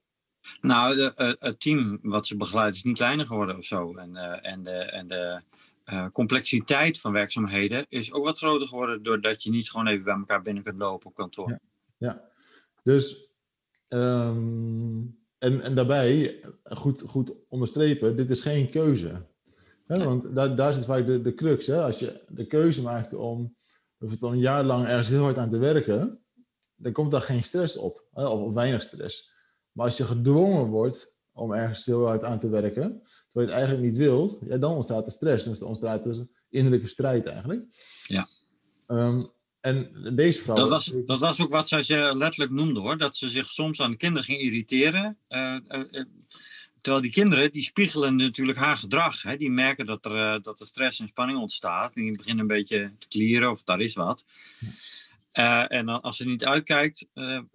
Nou, 0.62 0.96
de, 0.96 1.36
het 1.40 1.60
team 1.60 2.00
wat 2.02 2.28
ze 2.28 2.38
begeleidt 2.38 2.76
is 2.76 2.84
niet 2.84 2.98
kleiner 2.98 3.26
geworden 3.26 3.58
of 3.58 3.66
zo. 3.66 3.94
En, 3.96 4.16
en, 4.44 4.64
de, 4.64 4.72
en 4.72 5.08
de, 5.08 5.42
uh, 5.86 6.08
complexiteit 6.08 7.00
van 7.00 7.12
werkzaamheden 7.12 7.86
is 7.90 8.14
ook 8.14 8.26
wat 8.26 8.38
groter 8.38 8.68
geworden 8.68 9.04
doordat 9.04 9.44
je 9.44 9.50
niet 9.50 9.70
gewoon 9.70 9.88
even 9.88 10.04
bij 10.04 10.14
elkaar 10.14 10.42
binnen 10.42 10.64
kunt 10.64 10.78
lopen 10.78 11.10
op 11.10 11.16
kantoor. 11.16 11.50
Ja, 11.50 11.60
ja. 11.98 12.30
dus 12.84 13.32
um, 13.88 15.22
en, 15.38 15.62
en 15.62 15.76
daarbij 15.76 16.40
goed, 16.64 17.02
goed 17.02 17.36
onderstrepen, 17.50 18.16
dit 18.16 18.30
is 18.30 18.42
geen 18.42 18.70
keuze. 18.70 19.26
Hè? 19.86 20.04
Want 20.04 20.36
daar, 20.36 20.56
daar 20.56 20.74
zit 20.74 20.86
vaak 20.86 21.06
de, 21.06 21.22
de 21.22 21.34
crux. 21.34 21.68
Hè? 21.68 21.84
Als 21.84 22.00
je 22.00 22.24
de 22.28 22.48
keuze 22.48 22.82
maakt 22.82 23.14
om 23.14 23.56
of 24.00 24.12
het 24.12 24.22
een 24.22 24.40
jaar 24.40 24.64
lang 24.64 24.86
ergens 24.86 25.10
heel 25.10 25.24
hard 25.24 25.38
aan 25.38 25.50
te 25.50 25.58
werken, 25.58 26.24
dan 26.76 26.92
komt 26.92 27.12
daar 27.12 27.22
geen 27.22 27.44
stress 27.44 27.78
op, 27.78 28.08
hè? 28.14 28.26
Of, 28.28 28.42
of 28.42 28.54
weinig 28.54 28.82
stress. 28.82 29.32
Maar 29.72 29.86
als 29.86 29.98
je 29.98 30.06
gedwongen 30.06 30.68
wordt 30.68 31.18
om 31.32 31.54
ergens 31.54 31.86
heel 31.86 32.06
hard 32.06 32.24
aan 32.24 32.40
te 32.40 32.50
werken, 32.50 33.02
terwijl 33.34 33.50
je 33.50 33.54
het 33.54 33.68
eigenlijk 33.68 33.82
niet 33.82 33.98
wilt, 33.98 34.40
ja, 34.46 34.58
dan 34.58 34.74
ontstaat 34.74 35.06
de 35.06 35.12
stress. 35.12 35.60
Dan 35.60 35.68
ontstaat 35.68 36.04
de 36.04 36.28
innerlijke 36.50 36.88
strijd 36.88 37.26
eigenlijk. 37.26 37.66
Ja. 38.08 38.28
Um, 38.88 39.32
en 39.60 39.92
deze 40.16 40.42
vrouw... 40.42 40.56
Dat 40.56 40.70
was, 40.70 40.94
dat 41.06 41.20
was 41.20 41.42
ook 41.42 41.52
wat 41.52 41.68
zij 41.68 42.16
letterlijk 42.16 42.52
noemde 42.52 42.80
hoor, 42.80 42.98
dat 42.98 43.16
ze 43.16 43.30
zich 43.30 43.46
soms 43.46 43.82
aan 43.82 43.92
de 43.92 43.98
kinderen 43.98 44.24
ging 44.24 44.40
irriteren. 44.40 45.18
Uh, 45.30 45.58
uh, 45.70 46.06
terwijl 46.82 47.04
die 47.04 47.12
kinderen, 47.12 47.52
die 47.52 47.64
spiegelen 47.64 48.16
natuurlijk 48.16 48.58
haar 48.58 48.78
gedrag. 48.78 49.22
Hè? 49.22 49.38
Die 49.38 49.52
merken 49.52 49.86
dat 49.86 50.06
er, 50.06 50.42
dat 50.42 50.60
er 50.60 50.66
stress 50.66 51.00
en 51.00 51.08
spanning 51.08 51.40
ontstaat. 51.40 51.96
En 51.96 52.02
die 52.02 52.18
beginnen 52.18 52.42
een 52.42 52.56
beetje 52.58 52.94
te 52.98 53.08
klieren 53.08 53.52
of 53.52 53.64
daar 53.64 53.82
is 53.82 53.96
wat. 53.96 54.26
En 55.68 55.88
als 56.02 56.18
ze 56.18 56.26
niet 56.26 56.46
uitkijkt, 56.46 57.08
um, 57.14 57.50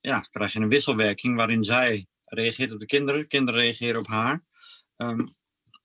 ja, 0.00 0.20
krijg 0.20 0.52
je 0.52 0.60
een 0.60 0.68
wisselwerking 0.68 1.36
waarin 1.36 1.64
zij 1.64 2.06
reageert 2.24 2.72
op 2.72 2.80
de 2.80 2.86
kinderen, 2.86 3.26
kinderen 3.26 3.60
reageren 3.60 4.00
op 4.00 4.06
haar. 4.06 4.42
Um, 5.02 5.34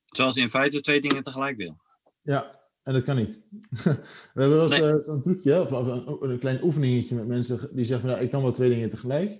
terwijl 0.08 0.34
ze 0.34 0.42
in 0.42 0.50
feite 0.50 0.82
twee 0.82 1.02
dingen 1.02 1.24
tegelijk 1.24 1.58
wil. 1.58 1.78
Ja, 2.22 2.60
en 2.84 2.94
dat 2.94 3.04
kan 3.04 3.16
niet. 3.16 3.46
We 3.84 4.42
hebben 4.42 4.58
wel 4.58 4.64
eens 4.64 4.80
nee. 4.80 4.94
uh, 4.94 5.00
zo'n 5.00 5.22
trucje, 5.22 5.62
of, 5.62 5.72
of 5.72 5.88
een, 5.88 6.30
een, 6.30 6.40
klein 6.40 6.64
oefeningetje 6.64 7.16
met 7.16 7.28
mensen 7.28 7.70
die 7.76 7.86
zeggen 7.86 8.10
van 8.10 8.18
ja, 8.18 8.24
ik 8.24 8.30
kan 8.30 8.42
wel 8.42 8.52
twee 8.52 8.70
dingen 8.70 8.90
tegelijk. 8.90 9.40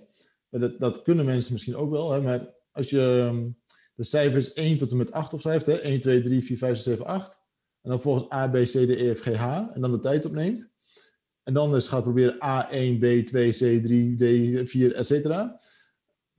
Dat, 0.50 0.80
dat 0.80 1.02
kunnen 1.02 1.24
mensen 1.24 1.52
misschien 1.52 1.76
ook 1.76 1.90
wel, 1.90 2.12
hè, 2.12 2.20
maar 2.20 2.54
als 2.72 2.90
je 2.90 3.28
um, 3.32 3.58
de 3.94 4.04
cijfers 4.04 4.52
1 4.52 4.76
tot 4.76 4.90
en 4.90 4.96
met 4.96 5.12
8 5.12 5.32
opschrijft, 5.32 5.66
hè, 5.66 5.72
1, 5.72 6.00
2, 6.00 6.22
3, 6.22 6.42
4, 6.42 6.58
5, 6.58 6.76
6, 6.76 6.84
7, 6.84 7.06
8. 7.06 7.46
En 7.82 7.90
dan 7.90 8.00
volgens 8.00 8.32
A, 8.32 8.48
B, 8.48 8.54
C, 8.54 8.66
D, 8.66 8.74
E, 8.74 9.14
F, 9.14 9.20
G, 9.20 9.34
H. 9.34 9.68
En 9.74 9.80
dan 9.80 9.92
de 9.92 9.98
tijd 9.98 10.24
opneemt. 10.24 10.72
En 11.42 11.54
dan 11.54 11.70
dus 11.70 11.86
gaat 11.86 12.02
proberen 12.02 12.34
A1, 12.34 12.98
B2, 12.98 13.32
C3, 13.32 14.16
D4, 14.22 14.94
et 14.94 15.06
cetera 15.06 15.60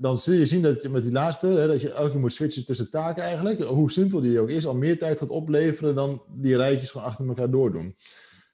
dan 0.02 0.20
zul 0.20 0.34
je 0.34 0.46
zien 0.46 0.62
dat 0.62 0.82
je 0.82 0.90
met 0.90 1.04
die 1.04 1.12
laatste, 1.12 1.48
hè, 1.48 1.68
dat 1.68 1.82
je 1.82 1.92
elke 1.92 2.12
keer 2.12 2.20
moet 2.20 2.34
switchen 2.34 2.66
tussen 2.66 2.90
taken 2.90 3.24
eigenlijk, 3.24 3.64
hoe 3.64 3.92
simpel 3.92 4.22
die 4.22 4.40
ook 4.40 4.50
is, 4.50 4.66
al 4.66 4.76
meer 4.76 4.98
tijd 4.98 5.18
gaat 5.18 5.30
opleveren 5.30 5.96
dan 5.96 6.24
die 6.28 6.56
rijtjes 6.56 6.92
gewoon 6.92 7.08
achter 7.08 7.28
elkaar 7.28 7.52
doordoen. 7.52 7.96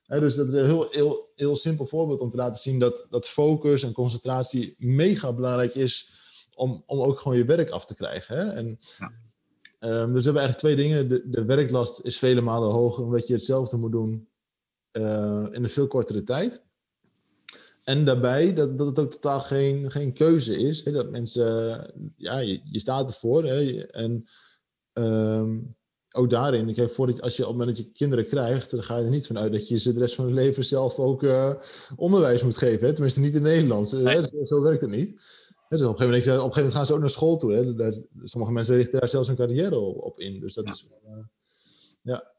Hè, 0.05 0.19
dus 0.19 0.35
dat 0.35 0.47
is 0.47 0.53
een 0.53 0.65
heel, 0.65 0.87
heel, 0.91 1.31
heel 1.35 1.55
simpel 1.55 1.85
voorbeeld 1.85 2.19
om 2.19 2.29
te 2.29 2.37
laten 2.37 2.61
zien 2.61 2.79
dat, 2.79 3.07
dat 3.09 3.27
focus 3.27 3.83
en 3.83 3.91
concentratie 3.91 4.75
mega 4.77 5.33
belangrijk 5.33 5.75
is 5.75 6.09
om, 6.55 6.83
om 6.85 7.01
ook 7.01 7.19
gewoon 7.19 7.37
je 7.37 7.45
werk 7.45 7.69
af 7.69 7.85
te 7.85 7.95
krijgen. 7.95 8.37
Hè? 8.37 8.51
En, 8.51 8.79
ja. 8.97 9.11
um, 9.79 10.13
dus 10.13 10.23
we 10.23 10.31
hebben 10.31 10.41
eigenlijk 10.41 10.57
twee 10.57 10.75
dingen. 10.75 11.09
De, 11.09 11.29
de 11.29 11.45
werklast 11.45 11.99
is 11.99 12.17
vele 12.17 12.41
malen 12.41 12.69
hoger 12.69 13.03
omdat 13.03 13.27
je 13.27 13.33
hetzelfde 13.33 13.77
moet 13.77 13.91
doen 13.91 14.27
uh, 14.91 15.47
in 15.49 15.63
een 15.63 15.69
veel 15.69 15.87
kortere 15.87 16.23
tijd. 16.23 16.63
En 17.85 18.05
daarbij 18.05 18.53
dat, 18.53 18.77
dat 18.77 18.87
het 18.87 18.99
ook 18.99 19.11
totaal 19.11 19.41
geen, 19.41 19.91
geen 19.91 20.13
keuze 20.13 20.57
is. 20.57 20.85
Hè? 20.85 20.91
Dat 20.91 21.09
mensen, 21.09 21.45
ja, 22.15 22.39
je, 22.39 22.61
je 22.63 22.79
staat 22.79 23.09
ervoor. 23.09 23.43
Hè? 23.43 23.85
En 23.85 24.27
um, 24.93 25.69
ook 26.11 26.29
daarin, 26.29 26.73
kijk, 26.73 26.91
voordat, 26.91 27.21
als 27.21 27.35
je 27.37 27.41
op 27.41 27.49
het 27.49 27.57
moment 27.57 27.77
dat 27.77 27.85
je 27.85 27.91
kinderen 27.91 28.27
krijgt, 28.27 28.71
dan 28.71 28.83
ga 28.83 28.97
je 28.97 29.03
er 29.03 29.09
niet 29.09 29.27
vanuit 29.27 29.51
dat 29.51 29.67
je 29.67 29.77
ze 29.77 29.93
de 29.93 29.99
rest 29.99 30.15
van 30.15 30.25
hun 30.25 30.33
leven 30.33 30.65
zelf 30.65 30.99
ook 30.99 31.23
uh, 31.23 31.53
onderwijs 31.95 32.43
moet 32.43 32.57
geven. 32.57 32.87
Hè? 32.87 32.93
Tenminste, 32.93 33.19
niet 33.19 33.35
in 33.35 33.41
Nederland. 33.41 33.91
Nee. 33.91 34.15
Zo, 34.15 34.43
zo, 34.43 34.61
werkt 34.61 34.81
het 34.81 34.89
niet. 34.89 35.09
Dus 35.69 35.81
op, 35.81 35.89
een 35.89 35.97
gegeven 35.97 36.05
moment, 36.05 36.25
op 36.25 36.47
een 36.47 36.53
gegeven 36.53 36.55
moment 36.55 36.73
gaan 36.73 36.85
ze 36.85 36.93
ook 36.93 36.99
naar 36.99 37.09
school 37.09 37.35
toe. 37.35 37.53
Hè? 37.53 37.75
Daar, 37.75 37.93
sommige 38.23 38.53
mensen 38.53 38.75
richten 38.75 38.99
daar 38.99 39.09
zelfs 39.09 39.27
een 39.27 39.35
carrière 39.35 39.79
op, 39.79 39.97
op 39.97 40.19
in. 40.19 40.39
Dus 40.39 40.53
dat 40.53 40.65
ja. 40.65 40.71
is. 40.71 40.87
Uh, 41.03 41.17
ja. 42.01 42.33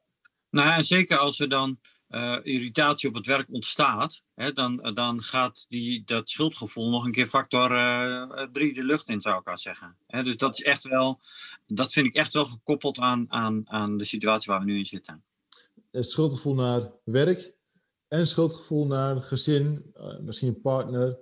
Nou 0.51 0.69
ja, 0.69 0.83
zeker 0.83 1.19
als 1.19 1.39
we 1.39 1.49
dan 1.49 1.79
uh, 2.11 2.39
irritatie 2.43 3.09
op 3.09 3.15
het 3.15 3.27
werk 3.27 3.53
ontstaat, 3.53 4.23
hè, 4.35 4.53
dan, 4.53 4.91
dan 4.95 5.23
gaat 5.23 5.67
die, 5.69 6.03
dat 6.05 6.29
schuldgevoel 6.29 6.91
nog 6.91 7.05
een 7.05 7.13
keer 7.13 7.27
factor 7.27 7.73
uh, 7.73 8.43
drie 8.53 8.75
de 8.75 8.85
lucht 8.85 9.09
in, 9.09 9.21
zou 9.21 9.41
ik 9.41 9.49
al 9.49 9.59
zeggen. 9.59 9.97
Hè, 10.07 10.23
dus 10.23 10.37
dat 10.37 10.59
is 10.59 10.65
echt 10.65 10.89
wel, 10.89 11.21
dat 11.67 11.93
vind 11.93 12.07
ik 12.07 12.15
echt 12.15 12.33
wel 12.33 12.45
gekoppeld 12.45 12.99
aan, 12.99 13.25
aan, 13.29 13.63
aan 13.69 13.97
de 13.97 14.05
situatie 14.05 14.51
waar 14.53 14.61
we 14.61 14.67
nu 14.67 14.79
in 14.79 14.87
zitten. 14.87 15.25
Schuldgevoel 15.93 16.55
naar 16.55 16.93
werk 17.05 17.55
en 18.09 18.27
schuldgevoel 18.27 18.87
naar 18.87 19.23
gezin, 19.23 19.93
uh, 19.95 20.19
misschien 20.19 20.61
partner. 20.61 21.19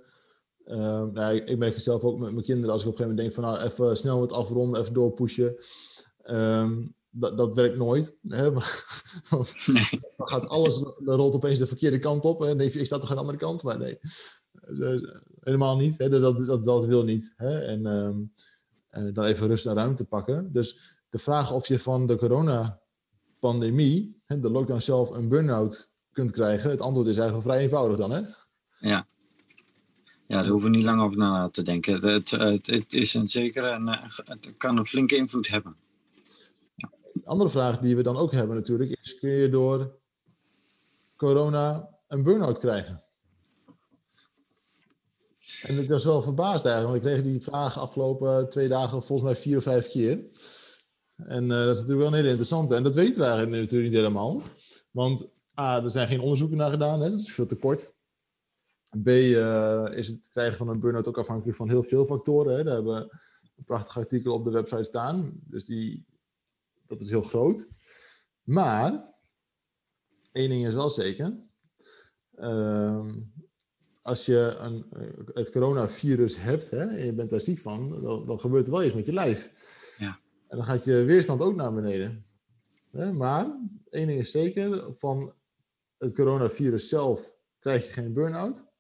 nou, 1.13 1.35
ik, 1.35 1.59
merk 1.59 1.75
het 1.75 1.83
zelf 1.83 2.03
ook 2.03 2.19
met 2.19 2.33
mijn 2.33 2.45
kinderen 2.45 2.73
als 2.73 2.83
ik 2.83 2.89
op 2.89 2.99
een 2.99 3.05
gegeven 3.05 3.25
moment 3.25 3.37
denk 3.37 3.55
van 3.55 3.63
nou 3.63 3.73
even 3.73 3.97
snel 3.97 4.19
wat 4.19 4.33
afronden, 4.33 4.81
even 4.81 4.95
doorpushen. 4.95 5.57
Um, 6.25 6.95
dat, 7.17 7.39
dat 7.39 7.55
werkt 7.55 7.77
nooit. 7.77 8.19
Hè? 8.29 8.53
Dan 10.17 10.27
gaat 10.29 10.47
alles, 10.47 10.79
dan 10.79 11.17
rolt 11.17 11.35
opeens 11.35 11.59
de 11.59 11.67
verkeerde 11.67 11.99
kant 11.99 12.25
op. 12.25 12.45
En 12.45 12.61
ik 12.61 12.87
sta 12.87 12.99
toch 12.99 13.09
aan 13.09 13.15
de 13.15 13.21
andere 13.21 13.39
kant? 13.39 13.63
Maar 13.63 13.79
nee, 13.79 13.99
helemaal 15.41 15.77
niet. 15.77 15.99
Hè? 15.99 16.09
Dat, 16.09 16.47
dat, 16.47 16.65
dat 16.65 16.85
wil 16.85 17.05
niet. 17.05 17.35
Hè? 17.37 17.59
En 17.59 17.87
um, 17.87 18.33
dan 19.15 19.25
even 19.25 19.47
rust 19.47 19.67
en 19.67 19.75
ruimte 19.75 20.05
pakken. 20.05 20.53
Dus 20.53 20.97
de 21.11 21.19
vraag 21.19 21.53
of 21.53 21.69
je 21.69 21.79
van 21.79 22.07
de 22.07 22.17
coronapandemie, 22.17 24.23
de 24.27 24.51
lockdown 24.51 24.81
zelf, 24.81 25.11
een 25.11 25.29
burn-out 25.29 25.93
kunt 26.13 26.31
krijgen. 26.31 26.71
Het 26.71 26.81
antwoord 26.81 27.07
is 27.07 27.17
eigenlijk 27.17 27.47
vrij 27.47 27.63
eenvoudig 27.63 27.99
dan, 27.99 28.11
hè? 28.11 28.21
Ja. 28.79 29.07
Ja, 30.27 30.43
daar 30.43 30.51
hoeven 30.51 30.71
we 30.71 30.77
niet 30.77 30.85
lang 30.85 31.03
over 31.03 31.17
na 31.17 31.49
te 31.49 31.63
denken. 31.63 32.07
Het, 32.07 32.31
het, 32.31 32.67
het 32.67 32.93
is 32.93 33.15
een 33.15 33.29
zekere, 33.29 33.69
en 33.69 33.87
het 34.25 34.55
kan 34.57 34.77
een 34.77 34.87
flinke 34.87 35.17
invloed 35.17 35.49
hebben 35.49 35.77
andere 37.25 37.51
vraag 37.51 37.79
die 37.79 37.97
we 37.97 38.03
dan 38.03 38.17
ook 38.17 38.33
hebben 38.33 38.57
natuurlijk 38.57 38.99
is: 39.01 39.19
kun 39.19 39.31
je 39.31 39.49
door 39.49 39.99
corona 41.17 41.89
een 42.09 42.23
burn-out 42.23 42.59
krijgen? 42.59 43.05
En 45.63 45.83
ik 45.83 45.89
was 45.89 46.05
wel 46.05 46.23
verbaasd 46.23 46.65
eigenlijk, 46.65 47.03
want 47.03 47.17
ik 47.17 47.23
kreeg 47.23 47.33
die 47.33 47.43
vraag 47.43 47.79
afgelopen 47.79 48.49
twee 48.49 48.69
dagen 48.69 49.03
volgens 49.03 49.23
mij 49.23 49.37
vier 49.37 49.57
of 49.57 49.63
vijf 49.63 49.89
keer. 49.89 50.25
En 51.17 51.43
uh, 51.43 51.49
dat 51.49 51.77
is 51.77 51.81
natuurlijk 51.81 51.99
wel 51.99 52.07
een 52.07 52.15
hele 52.15 52.29
interessante. 52.29 52.75
En 52.75 52.83
dat 52.83 52.95
weten 52.95 53.21
we 53.21 53.27
eigenlijk 53.27 53.63
natuurlijk 53.63 53.91
niet 53.91 54.01
helemaal. 54.01 54.43
Want 54.91 55.29
A, 55.61 55.83
er 55.83 55.91
zijn 55.91 56.09
geen 56.09 56.21
onderzoeken 56.21 56.57
naar 56.57 56.71
gedaan, 56.71 57.01
hè? 57.01 57.11
dat 57.11 57.19
is 57.19 57.33
veel 57.33 57.47
te 57.47 57.57
kort. 57.57 57.95
B, 59.03 59.09
uh, 59.09 59.87
is 59.93 60.09
het 60.09 60.29
krijgen 60.33 60.57
van 60.57 60.69
een 60.69 60.81
burn-out 60.81 61.09
ook 61.09 61.19
afhankelijk 61.19 61.57
van 61.57 61.69
heel 61.69 61.83
veel 61.83 62.05
factoren. 62.05 62.57
Hè? 62.57 62.65
Daar 62.65 62.75
hebben 62.75 62.95
we 62.95 63.01
een 63.57 63.65
prachtig 63.65 63.97
artikel 63.97 64.35
op 64.35 64.45
de 64.45 64.51
website 64.51 64.85
staan. 64.85 65.41
Dus 65.45 65.65
die, 65.65 66.07
dat 66.99 67.03
is 67.03 67.11
heel 67.11 67.23
groot. 67.23 67.69
Maar, 68.43 69.15
één 70.33 70.49
ding 70.49 70.67
is 70.67 70.75
wel 70.75 70.91
zeker. 70.91 71.39
Ehm, 72.35 73.13
als 74.01 74.27
je 74.27 74.57
een, 74.59 74.87
het 75.33 75.51
coronavirus 75.51 76.37
hebt 76.37 76.71
hè, 76.71 76.85
en 76.85 77.05
je 77.05 77.13
bent 77.13 77.31
daar 77.31 77.41
ziek 77.41 77.59
van, 77.59 78.03
dan, 78.03 78.27
dan 78.27 78.41
gebeurt 78.41 78.67
er 78.67 78.73
wel 78.73 78.85
iets 78.85 78.95
met 78.95 79.07
je 79.07 79.13
lijf. 79.13 79.51
Ja. 79.99 80.21
En 80.49 80.57
dan 80.57 80.67
gaat 80.67 80.85
je 80.85 81.05
weerstand 81.05 81.41
ook 81.41 81.55
naar 81.55 81.75
beneden. 81.75 82.25
Hè, 82.91 83.13
maar 83.13 83.59
één 83.89 84.07
ding 84.07 84.21
is 84.21 84.31
zeker, 84.31 84.95
van 84.95 85.35
het 85.99 86.15
coronavirus 86.15 86.89
zelf 86.89 87.37
krijg 87.59 87.87
je 87.87 87.93
geen 87.93 88.13
burn-out. 88.13 88.73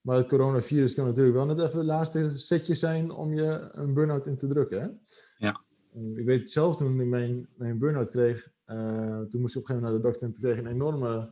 Maar 0.00 0.16
het 0.16 0.26
coronavirus 0.26 0.94
kan 0.94 1.06
natuurlijk 1.06 1.36
wel 1.36 1.46
net 1.46 1.58
even 1.58 1.78
het 1.78 1.86
laatste 1.86 2.32
setje 2.34 2.74
zijn 2.74 3.10
om 3.10 3.34
je 3.34 3.68
een 3.70 3.94
burn-out 3.94 4.26
in 4.26 4.36
te 4.36 4.46
drukken. 4.46 4.82
Hè? 4.82 4.88
Ja. 5.92 6.00
Ik 6.16 6.24
weet 6.24 6.50
zelf 6.50 6.76
toen 6.76 7.00
ik 7.00 7.06
mijn, 7.06 7.48
mijn 7.56 7.78
burn-out 7.78 8.10
kreeg, 8.10 8.50
uh, 8.66 9.20
toen 9.20 9.40
moest 9.40 9.56
ik 9.56 9.60
op 9.60 9.68
een 9.68 9.74
gegeven 9.74 9.74
moment 9.74 9.82
naar 9.82 9.92
de 9.92 10.00
dokter 10.00 10.26
en 10.26 10.32
toen 10.32 10.42
kreeg 10.42 10.58
ik 10.58 10.64
een 10.64 10.72
enorme 10.72 11.30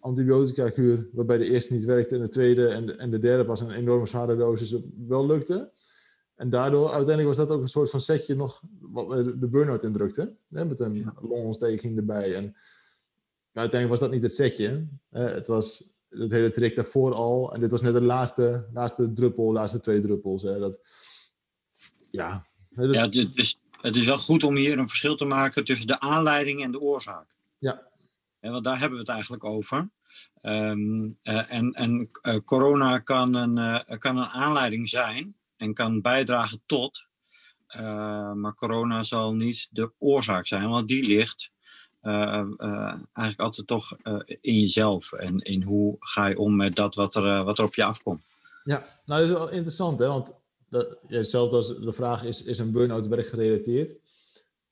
antibiotica-kuur, 0.00 1.08
waarbij 1.12 1.38
de 1.38 1.50
eerste 1.50 1.74
niet 1.74 1.84
werkte 1.84 2.14
en 2.14 2.20
de 2.20 2.28
tweede 2.28 2.68
en 2.68 2.86
de, 2.86 2.94
en 2.94 3.10
de 3.10 3.18
derde 3.18 3.44
pas 3.44 3.60
een 3.60 3.70
enorme 3.70 4.06
zware 4.06 4.36
dosis 4.36 4.76
wel 5.06 5.26
lukte. 5.26 5.72
En 6.34 6.48
daardoor, 6.48 6.86
uiteindelijk 6.86 7.26
was 7.26 7.36
dat 7.36 7.50
ook 7.50 7.62
een 7.62 7.68
soort 7.68 7.90
van 7.90 8.00
setje 8.00 8.34
nog 8.34 8.62
wat 8.80 9.24
de 9.24 9.48
burn-out 9.48 9.82
indrukte. 9.82 10.34
Hè, 10.48 10.64
met 10.64 10.80
een 10.80 10.94
ja. 10.94 11.14
longontsteking 11.20 11.96
erbij. 11.96 12.34
En, 12.34 12.42
maar 13.52 13.62
uiteindelijk 13.62 13.88
was 13.88 14.00
dat 14.00 14.10
niet 14.10 14.22
het 14.22 14.34
setje. 14.34 14.86
Hè, 15.10 15.24
het 15.24 15.46
was 15.46 15.92
het 16.08 16.32
hele 16.32 16.50
traject 16.50 16.76
daarvoor 16.76 17.12
al. 17.12 17.54
En 17.54 17.60
dit 17.60 17.70
was 17.70 17.82
net 17.82 17.94
de 17.94 18.02
laatste, 18.02 18.66
laatste 18.72 19.12
druppel, 19.12 19.52
laatste 19.52 19.80
twee 19.80 20.00
druppels. 20.00 20.42
Hè, 20.42 20.58
dat, 20.58 20.80
ja, 22.10 22.44
dus... 22.68 22.96
ja 22.96 23.08
het, 23.08 23.56
het 23.82 23.96
is 23.96 24.04
wel 24.04 24.18
goed 24.18 24.44
om 24.44 24.56
hier 24.56 24.78
een 24.78 24.88
verschil 24.88 25.16
te 25.16 25.24
maken 25.24 25.64
tussen 25.64 25.86
de 25.86 26.00
aanleiding 26.00 26.62
en 26.62 26.72
de 26.72 26.80
oorzaak. 26.80 27.26
Ja. 27.58 27.82
En 28.40 28.52
want 28.52 28.64
daar 28.64 28.78
hebben 28.78 28.98
we 28.98 29.04
het 29.04 29.12
eigenlijk 29.12 29.44
over. 29.44 29.90
Um, 30.42 31.18
uh, 31.22 31.52
en 31.52 31.72
en 31.72 32.10
uh, 32.22 32.36
corona 32.44 32.98
kan 32.98 33.34
een, 33.34 33.56
uh, 33.56 33.98
kan 33.98 34.16
een 34.16 34.28
aanleiding 34.28 34.88
zijn 34.88 35.36
en 35.56 35.74
kan 35.74 36.00
bijdragen 36.00 36.62
tot. 36.66 37.06
maar 38.34 38.54
corona 38.54 39.02
zal 39.02 39.34
niet 39.34 39.68
de 39.70 39.92
oorzaak 39.98 40.46
zijn, 40.46 40.68
want 40.68 40.88
die 40.88 41.06
ligt 41.06 41.50
eigenlijk 42.02 43.40
altijd 43.40 43.66
toch 43.66 43.96
in 44.40 44.60
jezelf. 44.60 45.12
En 45.12 45.38
in 45.38 45.62
hoe 45.62 45.96
ga 45.98 46.26
je 46.26 46.38
om 46.38 46.56
met 46.56 46.74
dat 46.74 46.94
wat 46.94 47.14
er, 47.14 47.44
wat 47.44 47.58
er 47.58 47.64
op 47.64 47.74
je 47.74 47.84
afkomt. 47.84 48.22
Ja, 48.64 48.86
nou 49.06 49.20
dat 49.20 49.30
is 49.30 49.36
wel 49.36 49.50
interessant, 49.50 49.98
hè? 49.98 50.06
want 50.06 50.41
dat, 50.72 50.98
ja, 51.08 51.16
hetzelfde 51.16 51.56
als 51.56 51.78
de 51.78 51.92
vraag 51.92 52.24
is, 52.24 52.44
is 52.44 52.58
een 52.58 52.72
burn-out 52.72 53.08
werkgerelateerd? 53.08 53.96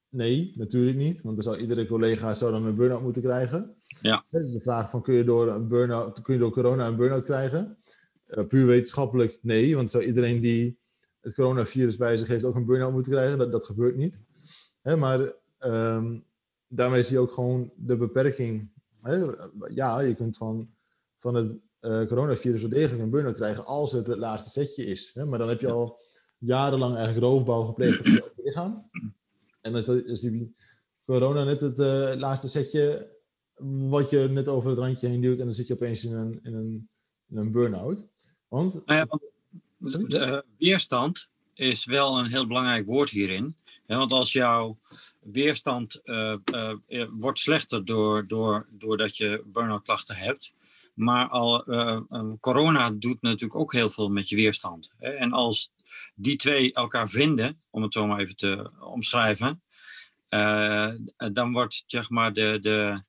Nee, 0.09 0.53
natuurlijk 0.55 0.97
niet, 0.97 1.23
want 1.23 1.35
dan 1.35 1.45
zou 1.45 1.57
iedere 1.57 1.87
collega 1.87 2.35
zou 2.35 2.53
dan 2.53 2.67
een 2.67 2.75
burn-out 2.75 3.03
moeten 3.03 3.23
krijgen. 3.23 3.75
Ja. 4.01 4.25
Dus 4.31 4.53
de 4.53 4.61
vraag 4.61 4.91
van 4.91 5.03
kun 5.03 5.15
je 5.15 5.25
door, 5.25 5.49
een 5.49 5.69
burn 5.69 6.13
kun 6.23 6.35
je 6.35 6.41
door 6.41 6.51
corona 6.51 6.87
een 6.87 6.97
burn-out 6.97 7.25
krijgen? 7.25 7.77
Uh, 8.27 8.47
puur 8.47 8.67
wetenschappelijk 8.67 9.39
nee, 9.43 9.77
want 9.77 9.91
zou 9.91 10.05
iedereen 10.05 10.41
die 10.41 10.79
het 11.21 11.35
coronavirus 11.35 11.97
bij 11.97 12.17
zich 12.17 12.29
heeft 12.29 12.45
ook 12.45 12.55
een 12.55 12.67
burn-out 12.67 12.93
moeten 12.93 13.13
krijgen? 13.13 13.39
Dat, 13.39 13.53
dat 13.53 13.65
gebeurt 13.65 13.97
niet. 13.97 14.21
Hè, 14.81 14.97
maar 14.97 15.33
um, 15.65 16.25
daarmee 16.69 17.03
zie 17.03 17.15
je 17.15 17.23
ook 17.23 17.33
gewoon 17.33 17.73
de 17.77 17.97
beperking. 17.97 18.71
Hè? 19.01 19.25
Ja, 19.75 20.01
je 20.01 20.15
kunt 20.15 20.37
van, 20.37 20.71
van 21.19 21.35
het 21.35 21.51
uh, 21.81 22.07
coronavirus 22.07 22.61
wel 22.61 22.71
degelijk 22.71 23.03
een 23.03 23.11
burn-out 23.11 23.37
krijgen 23.37 23.65
als 23.65 23.93
het 23.93 24.07
het 24.07 24.19
laatste 24.19 24.51
setje 24.51 24.87
is. 24.87 25.11
Hè? 25.15 25.25
Maar 25.25 25.39
dan 25.39 25.49
heb 25.49 25.61
je 25.61 25.71
al 25.71 25.99
jarenlang 26.39 26.97
eigenlijk 26.97 27.27
roofbouw 27.27 27.63
gepleegd 27.63 28.01
op 28.01 28.07
je 28.07 28.33
lichaam. 28.45 28.91
En 29.61 29.73
dan 29.73 29.77
is, 29.77 29.85
dat, 29.85 30.05
is 30.05 30.21
die 30.21 30.55
corona 31.05 31.45
net 31.45 31.61
het 31.61 31.79
uh, 31.79 32.13
laatste 32.17 32.49
setje 32.49 33.11
wat 33.89 34.11
je 34.11 34.19
net 34.19 34.49
over 34.49 34.71
het 34.71 34.79
randje 34.79 35.09
heen 35.09 35.21
duwt 35.21 35.39
en 35.39 35.45
dan 35.45 35.55
zit 35.55 35.67
je 35.67 35.75
opeens 35.75 36.05
in 36.05 36.13
een, 36.13 36.41
in 36.43 36.55
een, 36.55 36.89
in 37.29 37.37
een 37.37 37.53
burn-out. 37.53 38.07
Want, 38.49 38.83
nou 38.87 38.99
ja, 38.99 39.07
want 39.77 40.11
de, 40.11 40.45
weerstand 40.59 41.29
is 41.55 41.85
wel 41.85 42.19
een 42.19 42.27
heel 42.27 42.47
belangrijk 42.47 42.87
woord 42.87 43.11
hierin. 43.11 43.55
Want 43.87 44.13
als 44.13 44.33
jouw 44.33 44.79
weerstand 45.21 46.01
uh, 46.05 46.37
wordt 47.11 47.39
slechter 47.39 47.85
door, 47.85 48.27
door, 48.27 48.67
doordat 48.71 49.17
je 49.17 49.43
burn-out 49.47 49.83
klachten 49.83 50.17
hebt. 50.17 50.55
Maar 51.01 51.29
al, 51.29 51.65
corona 52.41 52.91
doet 52.91 53.23
natuurlijk 53.23 53.61
ook 53.61 53.73
heel 53.73 53.91
veel 53.91 54.09
met 54.09 54.29
je 54.29 54.37
weerstand. 54.37 54.91
Hè? 54.99 55.09
En 55.09 55.33
als 55.33 55.73
die 56.15 56.37
twee 56.37 56.73
elkaar 56.73 57.09
vinden, 57.09 57.63
om 57.71 57.83
het 57.83 57.93
zo 57.93 58.07
maar 58.07 58.21
even 58.21 58.37
te 58.37 58.71
omschrijven, 58.81 59.63
dan 61.33 61.53
wordt 61.53 61.85
zeg 61.87 62.11
maar 62.11 62.33
de, 62.33 62.59
de, 62.61 63.03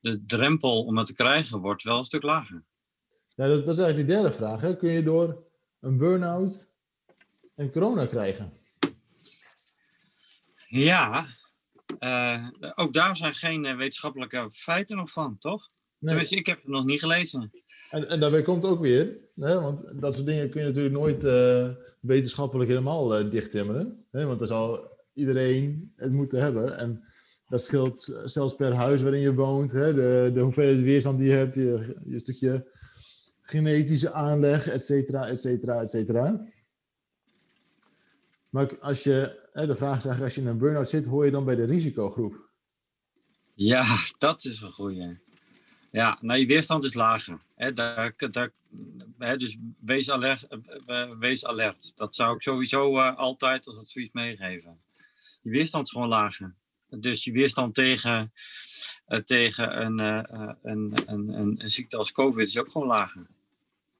de 0.00 0.24
drempel 0.24 0.84
om 0.84 0.96
het 0.96 1.06
te 1.06 1.14
krijgen 1.14 1.60
wordt 1.60 1.82
wel 1.82 1.98
een 1.98 2.04
stuk 2.04 2.22
lager. 2.22 2.64
Ja, 3.34 3.46
dat, 3.48 3.64
dat 3.64 3.74
is 3.74 3.80
eigenlijk 3.80 4.08
de 4.08 4.14
derde 4.14 4.32
vraag. 4.32 4.60
Hè? 4.60 4.76
Kun 4.76 4.90
je 4.90 5.02
door 5.02 5.44
een 5.80 5.98
burn-out 5.98 6.72
en 7.54 7.70
corona 7.70 8.06
krijgen? 8.06 8.52
Ja, 10.68 11.26
uh, 11.98 12.48
ook 12.74 12.92
daar 12.92 13.16
zijn 13.16 13.34
geen 13.34 13.76
wetenschappelijke 13.76 14.50
feiten 14.50 14.96
nog 14.96 15.10
van, 15.10 15.38
toch? 15.38 15.68
Tenminste, 16.06 16.36
ik 16.36 16.46
heb 16.46 16.56
het 16.56 16.68
nog 16.68 16.84
niet 16.84 17.00
gelezen. 17.00 17.50
En, 17.90 18.08
en 18.08 18.20
daarbij 18.20 18.42
komt 18.42 18.64
ook 18.64 18.80
weer, 18.80 19.16
hè, 19.34 19.60
want 19.60 20.00
dat 20.00 20.14
soort 20.14 20.26
dingen 20.26 20.50
kun 20.50 20.60
je 20.60 20.66
natuurlijk 20.66 20.94
nooit 20.94 21.24
uh, 21.24 21.68
wetenschappelijk 22.00 22.68
helemaal 22.68 23.30
dichttimmeren. 23.30 24.04
Hè, 24.10 24.24
want 24.24 24.38
dan 24.38 24.48
zal 24.48 24.96
iedereen 25.12 25.92
het 25.96 26.12
moeten 26.12 26.40
hebben. 26.40 26.78
En 26.78 27.04
dat 27.48 27.62
scheelt 27.62 28.20
zelfs 28.24 28.56
per 28.56 28.72
huis 28.72 29.02
waarin 29.02 29.20
je 29.20 29.34
woont. 29.34 29.72
Hè? 29.72 29.94
De, 29.94 30.30
de 30.34 30.40
hoeveelheid 30.40 30.82
weerstand 30.82 31.18
die 31.18 31.28
je 31.28 31.34
hebt, 31.34 31.54
je, 31.54 31.96
je 32.06 32.18
stukje 32.18 32.74
genetische 33.42 34.12
aanleg, 34.12 34.68
et 34.68 34.82
cetera, 34.82 35.26
et 35.26 35.40
cetera, 35.40 35.80
et 35.80 35.90
cetera. 35.90 36.46
Maar 38.48 38.78
als 38.78 39.02
je, 39.02 39.46
hè, 39.50 39.66
de 39.66 39.74
vraag 39.74 39.98
is 39.98 40.04
eigenlijk, 40.04 40.22
als 40.22 40.34
je 40.34 40.40
in 40.40 40.46
een 40.46 40.58
burn-out 40.58 40.88
zit, 40.88 41.06
hoor 41.06 41.24
je 41.24 41.30
dan 41.30 41.44
bij 41.44 41.56
de 41.56 41.64
risicogroep? 41.64 42.50
Ja, 43.54 43.96
dat 44.18 44.44
is 44.44 44.60
een 44.60 44.70
goeie. 44.70 45.24
Ja, 45.90 46.18
nou, 46.20 46.40
je 46.40 46.46
weerstand 46.46 46.84
is 46.84 46.94
lager. 46.94 47.40
Hè, 47.54 47.72
daar, 47.72 48.14
daar, 48.30 48.50
hè, 49.18 49.36
dus 49.36 49.56
wees 49.80 50.10
alert, 50.10 50.46
wees 51.18 51.46
alert. 51.46 51.96
Dat 51.96 52.14
zou 52.14 52.34
ik 52.34 52.42
sowieso 52.42 52.98
uh, 52.98 53.16
altijd 53.16 53.66
als 53.66 53.76
advies 53.76 54.08
meegeven. 54.12 54.80
Je 55.42 55.50
weerstand 55.50 55.86
is 55.86 55.92
gewoon 55.92 56.08
lager. 56.08 56.54
Dus 56.88 57.24
je 57.24 57.32
weerstand 57.32 57.74
tegen, 57.74 58.32
tegen 59.24 59.82
een, 59.84 59.98
een, 59.98 60.56
een, 60.62 60.92
een, 61.06 61.62
een, 61.62 61.70
ziekte 61.70 61.96
als 61.96 62.12
COVID 62.12 62.48
is 62.48 62.58
ook 62.58 62.70
gewoon 62.70 62.86
lager. 62.86 63.26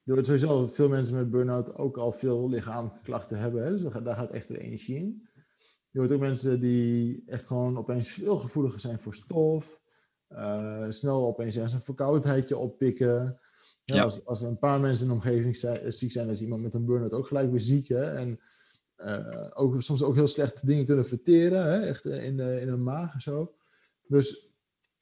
Je 0.03 0.13
hoort 0.13 0.27
sowieso 0.27 0.67
veel 0.67 0.89
mensen 0.89 1.17
met 1.17 1.31
burn-out 1.31 1.75
ook 1.75 1.97
al 1.97 2.13
veel 2.13 2.51
lichamelijke 2.51 3.03
klachten 3.03 3.39
hebben. 3.39 3.65
Hè? 3.65 3.71
Dus 3.71 3.83
daar 3.83 4.17
gaat 4.17 4.31
extra 4.31 4.57
energie 4.57 4.97
in. 4.97 5.29
Je 5.91 5.99
hoort 5.99 6.13
ook 6.13 6.21
mensen 6.21 6.61
die 6.61 7.23
echt 7.27 7.47
gewoon 7.47 7.79
opeens 7.79 8.11
veel 8.11 8.39
gevoeliger 8.39 8.81
zijn 8.81 9.01
voor 9.01 9.15
stof. 9.15 9.81
Uh, 10.33 10.91
snel 10.91 11.27
opeens 11.27 11.55
een 11.55 11.69
verkoudheidje 11.69 12.57
oppikken. 12.57 13.39
Ja. 13.85 14.03
Als, 14.03 14.25
als 14.25 14.43
een 14.43 14.59
paar 14.59 14.81
mensen 14.81 15.03
in 15.05 15.09
de 15.09 15.15
omgeving 15.15 15.57
zijn, 15.57 15.93
ziek 15.93 16.13
zijn, 16.13 16.29
is 16.29 16.43
iemand 16.43 16.63
met 16.63 16.75
een 16.75 16.85
burn-out 16.85 17.13
ook 17.13 17.27
gelijk 17.27 17.51
weer 17.51 17.61
ziek. 17.61 17.89
Hè? 17.89 18.15
En 18.15 18.41
uh, 18.97 19.51
ook, 19.55 19.83
soms 19.83 20.03
ook 20.03 20.15
heel 20.15 20.27
slecht 20.27 20.67
dingen 20.67 20.85
kunnen 20.85 21.07
verteren, 21.07 21.65
hè? 21.65 21.81
echt 21.81 22.05
in, 22.05 22.37
de, 22.37 22.61
in 22.61 22.69
een 22.69 22.83
maag 22.83 23.15
en 23.15 23.21
zo. 23.21 23.55
Dus 24.07 24.51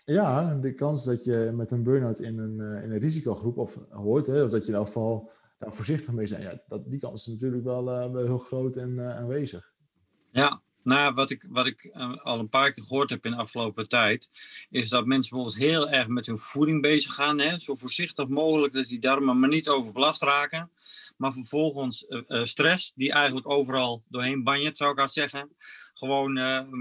ja, 0.05 0.55
de 0.55 0.75
kans 0.75 1.05
dat 1.05 1.25
je 1.25 1.51
met 1.55 1.71
een 1.71 1.83
burn-out 1.83 2.19
in 2.19 2.39
een, 2.39 2.61
in 2.83 2.91
een 2.91 2.99
risicogroep 2.99 3.59
of 3.59 3.79
hoort, 3.91 4.27
hè, 4.27 4.43
of 4.43 4.51
dat 4.51 4.63
je 4.63 4.73
in 4.73 4.79
elk 4.79 4.87
geval 4.87 5.31
daar 5.59 5.75
voorzichtig 5.75 6.13
mee 6.13 6.29
bent, 6.29 6.43
ja, 6.43 6.63
dat, 6.67 6.91
die 6.91 7.01
kans 7.01 7.27
is 7.27 7.33
natuurlijk 7.33 7.65
wel, 7.65 7.89
uh, 7.89 8.13
wel 8.13 8.25
heel 8.25 8.39
groot 8.39 8.77
en 8.77 9.01
aanwezig. 9.01 9.73
Ja, 10.31 10.63
nou, 10.85 11.15
wat 11.15 11.31
ik, 11.31 11.47
wat 11.49 11.67
ik 11.67 11.91
al 12.23 12.39
een 12.39 12.49
paar 12.49 12.73
keer 12.73 12.85
gehoord 12.85 13.11
heb 13.11 13.25
in 13.25 13.31
de 13.31 13.37
afgelopen 13.37 13.89
tijd, 13.89 14.29
is 14.71 14.89
dat 14.89 15.07
mensen 15.07 15.37
bijvoorbeeld 15.37 15.71
heel 15.71 15.91
erg 15.91 16.09
met 16.09 16.27
hun 16.27 16.39
voeding 16.39 16.83
bezig 16.83 17.15
gaan. 17.15 17.39
Hè? 17.39 17.59
Zo 17.59 17.75
voorzichtig 17.75 18.29
mogelijk 18.29 18.73
dat 18.73 18.87
die 18.87 18.99
darmen 18.99 19.39
maar 19.39 19.49
niet 19.49 19.69
overbelast 19.69 20.23
raken. 20.23 20.71
Maar 21.17 21.33
vervolgens 21.33 22.07
uh, 22.09 22.45
stress, 22.45 22.93
die 22.95 23.13
eigenlijk 23.13 23.49
overal 23.49 24.05
doorheen 24.09 24.43
banjert, 24.43 24.77
zou 24.77 24.93
ik 24.93 25.01
al 25.01 25.09
zeggen, 25.09 25.57
gewoon 25.93 26.33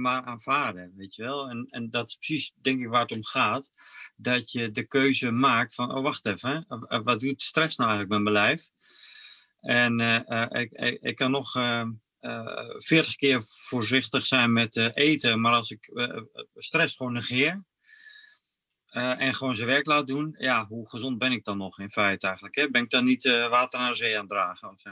maar 0.01 0.23
aanvaarden, 0.23 0.93
weet 0.95 1.15
je 1.15 1.23
wel. 1.23 1.49
En, 1.49 1.67
en 1.69 1.89
dat 1.89 2.07
is 2.07 2.15
precies, 2.15 2.53
denk 2.61 2.81
ik, 2.81 2.87
waar 2.87 3.01
het 3.01 3.11
om 3.11 3.23
gaat. 3.23 3.71
Dat 4.15 4.51
je 4.51 4.71
de 4.71 4.83
keuze 4.83 5.31
maakt 5.31 5.75
van, 5.75 5.95
oh 5.95 6.03
wacht 6.03 6.25
even, 6.25 6.65
wat 7.03 7.19
doet 7.19 7.43
stress 7.43 7.77
nou 7.77 7.89
eigenlijk 7.89 8.23
met 8.23 8.33
mijn 8.33 8.45
lijf? 8.45 8.69
En 9.61 9.99
ik, 10.49 10.71
ik, 11.01 11.15
kan 11.15 11.31
nog 11.31 11.55
veertig 12.77 13.15
keer 13.15 13.39
voorzichtig 13.43 14.25
zijn 14.25 14.51
met 14.53 14.75
eten, 14.93 15.41
maar 15.41 15.53
als 15.53 15.71
ik 15.71 15.91
stress 16.55 16.95
gewoon 16.95 17.13
negeer, 17.13 17.63
uh, 18.93 19.21
en 19.21 19.33
gewoon 19.33 19.55
zijn 19.55 19.67
werk 19.67 19.85
laat 19.85 20.07
doen, 20.07 20.35
ja, 20.37 20.65
hoe 20.67 20.89
gezond 20.89 21.17
ben 21.17 21.31
ik 21.31 21.43
dan 21.43 21.57
nog 21.57 21.79
in 21.79 21.91
feite 21.91 22.25
eigenlijk? 22.25 22.55
Hè? 22.55 22.69
Ben 22.69 22.81
ik 22.83 22.89
dan 22.89 23.03
niet 23.03 23.23
uh, 23.23 23.49
water 23.49 23.79
naar 23.79 23.95
zee 23.95 24.13
aan 24.13 24.19
het 24.19 24.29
dragen? 24.29 24.69
Of 24.69 24.79
zo? 24.79 24.89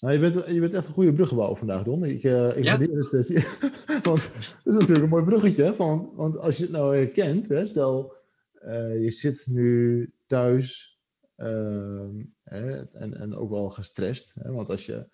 Nou, 0.00 0.14
je, 0.14 0.20
bent, 0.20 0.34
je 0.46 0.60
bent 0.60 0.74
echt 0.74 0.86
een 0.86 0.92
goede 0.92 1.12
bruggenbouwer 1.12 1.58
vandaag, 1.58 1.82
Don. 1.82 2.04
Ik, 2.04 2.22
uh, 2.22 2.56
ik 2.56 2.64
Ja? 2.64 2.78
het. 2.78 3.30
eh, 3.30 4.00
want 4.02 4.22
het 4.22 4.60
is 4.64 4.76
natuurlijk 4.76 5.02
een 5.02 5.08
mooi 5.08 5.24
bruggetje. 5.24 5.74
Van, 5.74 6.12
want 6.14 6.38
als 6.38 6.56
je 6.56 6.62
het 6.62 6.72
nou 6.72 6.96
herkent, 6.96 7.48
hè, 7.48 7.66
stel 7.66 8.16
eh, 8.54 9.02
je 9.02 9.10
zit 9.10 9.46
nu 9.50 10.12
thuis 10.26 10.98
ehm, 11.36 12.24
hè, 12.42 12.84
en, 12.84 13.14
en 13.20 13.34
ook 13.34 13.50
wel 13.50 13.70
gestrest. 13.70 14.34
Hè, 14.34 14.52
want 14.52 14.70
als 14.70 14.86
je 14.86 15.08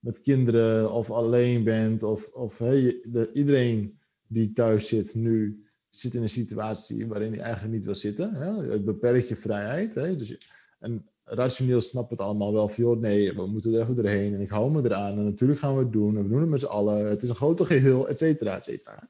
met 0.00 0.20
kinderen 0.20 0.92
of 0.92 1.10
alleen 1.10 1.64
bent, 1.64 2.02
of, 2.02 2.28
of 2.28 2.56
de, 2.56 3.30
iedereen 3.32 3.98
die 4.26 4.52
thuis 4.52 4.88
zit 4.88 5.14
nu 5.14 5.64
zit 5.90 6.14
in 6.14 6.22
een 6.22 6.28
situatie 6.28 7.06
waarin 7.06 7.32
hij 7.32 7.40
eigenlijk 7.40 7.74
niet 7.74 7.84
wil 7.84 7.94
zitten. 7.94 8.34
Hè? 8.34 8.70
Het 8.70 8.84
beperkt 8.84 9.28
je 9.28 9.36
vrijheid. 9.36 9.94
Dus, 9.94 10.36
en 10.78 11.08
rationeel 11.24 11.80
snapt 11.80 12.10
het 12.10 12.20
allemaal 12.20 12.52
wel 12.52 12.68
van, 12.68 12.84
joh, 12.84 12.98
nee, 12.98 13.34
we 13.34 13.46
moeten 13.46 13.74
er 13.74 13.80
even 13.80 13.94
doorheen 13.94 14.34
en 14.34 14.40
ik 14.40 14.48
hou 14.48 14.70
me 14.70 14.84
eraan 14.84 15.18
en 15.18 15.24
natuurlijk 15.24 15.58
gaan 15.58 15.74
we 15.74 15.80
het 15.80 15.92
doen 15.92 16.16
en 16.16 16.22
we 16.22 16.28
doen 16.28 16.40
het 16.40 16.48
met 16.48 16.60
z'n 16.60 16.66
allen. 16.66 17.08
Het 17.08 17.22
is 17.22 17.28
een 17.28 17.36
groter 17.36 17.66
geheel, 17.66 18.08
et 18.08 18.18
cetera, 18.18 18.56
et 18.56 18.64
cetera. 18.64 19.08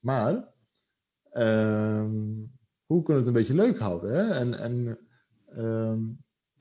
Maar 0.00 0.48
ehm, 1.30 2.18
hoe 2.86 3.02
kunnen 3.02 3.06
we 3.06 3.12
het 3.12 3.26
een 3.26 3.32
beetje 3.32 3.54
leuk 3.54 3.78
houden? 3.78 4.30
En, 4.30 4.58
en 4.58 4.98
ehm, 5.56 6.00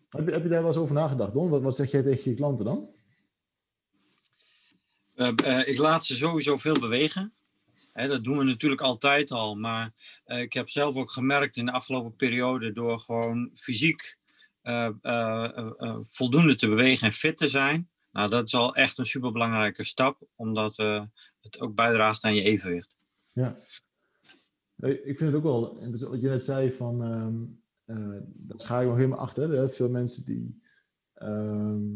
heb, 0.09 0.27
je, 0.27 0.33
heb 0.33 0.43
je 0.43 0.49
daar 0.49 0.59
wel 0.61 0.67
eens 0.67 0.77
over 0.77 0.95
nagedacht, 0.95 1.33
Don? 1.33 1.49
Wat, 1.49 1.61
wat 1.61 1.75
zeg 1.75 1.91
jij 1.91 2.01
tegen 2.01 2.31
je 2.31 2.37
klanten 2.37 2.65
dan? 2.65 2.89
Eh, 5.19 5.31
eh, 5.43 5.67
ik 5.67 5.77
laat 5.77 6.05
ze 6.05 6.15
sowieso 6.15 6.57
veel 6.57 6.79
bewegen. 6.79 7.33
Hè, 7.93 8.07
dat 8.07 8.23
doen 8.23 8.37
we 8.37 8.43
natuurlijk 8.43 8.81
altijd 8.81 9.31
al. 9.31 9.55
Maar 9.55 9.91
eh, 10.23 10.41
ik 10.41 10.53
heb 10.53 10.69
zelf 10.69 10.95
ook 10.95 11.11
gemerkt 11.11 11.57
in 11.57 11.65
de 11.65 11.71
afgelopen 11.71 12.15
periode 12.15 12.71
door 12.71 12.99
gewoon 12.99 13.51
fysiek 13.53 14.17
voldoende 16.01 16.55
te 16.55 16.67
bewegen 16.67 17.07
en 17.07 17.13
fit 17.13 17.37
te 17.37 17.49
zijn. 17.49 17.89
Nou, 18.11 18.29
dat 18.29 18.47
is 18.47 18.55
al 18.55 18.75
echt 18.75 18.97
een 18.97 19.05
superbelangrijke 19.05 19.83
stap, 19.83 20.27
omdat 20.35 20.77
het 21.39 21.59
ook 21.59 21.75
bijdraagt 21.75 22.23
aan 22.23 22.35
je 22.35 22.41
evenwicht. 22.41 22.95
Ja. 23.33 23.57
Ik 24.81 25.17
vind 25.17 25.19
het 25.19 25.35
ook 25.35 25.43
wel 25.43 25.79
wat 26.09 26.21
je 26.21 26.27
net 26.27 26.43
zei 26.43 26.71
van, 26.71 27.03
eh, 27.85 28.21
daar 28.23 28.59
schaar 28.59 28.81
ik 28.81 28.87
nog 28.87 28.97
helemaal 28.97 29.19
achter. 29.19 29.69
Veel 29.69 29.89
mensen 29.89 30.25
die 30.25 30.61
ehm, 31.13 31.87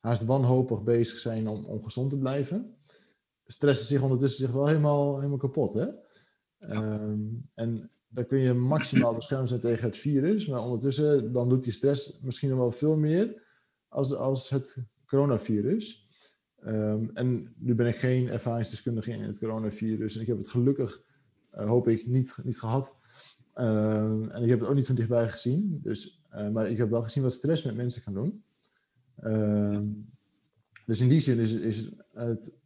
haast 0.00 0.24
wanhopig 0.24 0.82
bezig 0.82 1.18
zijn 1.18 1.48
om, 1.48 1.64
om 1.64 1.82
gezond 1.82 2.10
te 2.10 2.18
blijven, 2.18 2.74
stressen 3.46 3.86
zich 3.86 4.02
ondertussen 4.02 4.46
zich 4.46 4.54
wel 4.54 4.66
helemaal, 4.66 5.16
helemaal 5.16 5.38
kapot. 5.38 5.72
Hè? 5.72 5.86
Ehm, 6.58 7.20
en 7.54 7.90
dan 8.08 8.26
kun 8.26 8.38
je 8.38 8.52
maximaal 8.54 9.14
beschermd 9.14 9.48
zijn 9.48 9.60
tegen 9.60 9.84
het 9.84 9.96
virus, 9.96 10.46
maar 10.46 10.62
ondertussen 10.62 11.32
dan 11.32 11.48
doet 11.48 11.64
die 11.64 11.72
stress 11.72 12.20
misschien 12.20 12.48
nog 12.48 12.58
wel 12.58 12.72
veel 12.72 12.96
meer 12.96 13.42
als, 13.88 14.14
als 14.14 14.48
het 14.48 14.84
coronavirus. 15.06 16.08
Ehm, 16.56 17.08
en 17.14 17.52
nu 17.58 17.74
ben 17.74 17.86
ik 17.86 17.96
geen 17.96 18.28
ervaringsdeskundige 18.28 19.12
in 19.12 19.22
het 19.22 19.38
coronavirus 19.38 20.14
en 20.14 20.20
ik 20.20 20.26
heb 20.26 20.38
het 20.38 20.48
gelukkig 20.48 21.02
eh, 21.50 21.66
hoop 21.66 21.88
ik, 21.88 22.06
niet, 22.06 22.38
niet 22.42 22.58
gehad. 22.58 22.96
Ehm, 23.52 24.28
en 24.28 24.42
ik 24.42 24.48
heb 24.48 24.60
het 24.60 24.68
ook 24.68 24.74
niet 24.74 24.86
van 24.86 24.94
dichtbij 24.94 25.28
gezien. 25.28 25.80
Dus, 25.82 26.20
eh, 26.30 26.48
maar 26.48 26.70
ik 26.70 26.76
heb 26.76 26.90
wel 26.90 27.02
gezien 27.02 27.22
wat 27.22 27.32
stress 27.32 27.62
met 27.62 27.76
mensen 27.76 28.02
kan 28.02 28.14
doen. 28.14 28.44
Ehm, 29.20 29.86
dus 30.86 31.00
in 31.00 31.08
die 31.08 31.20
zin 31.20 31.38
is, 31.38 31.52
is 31.52 31.90
het, 32.12 32.60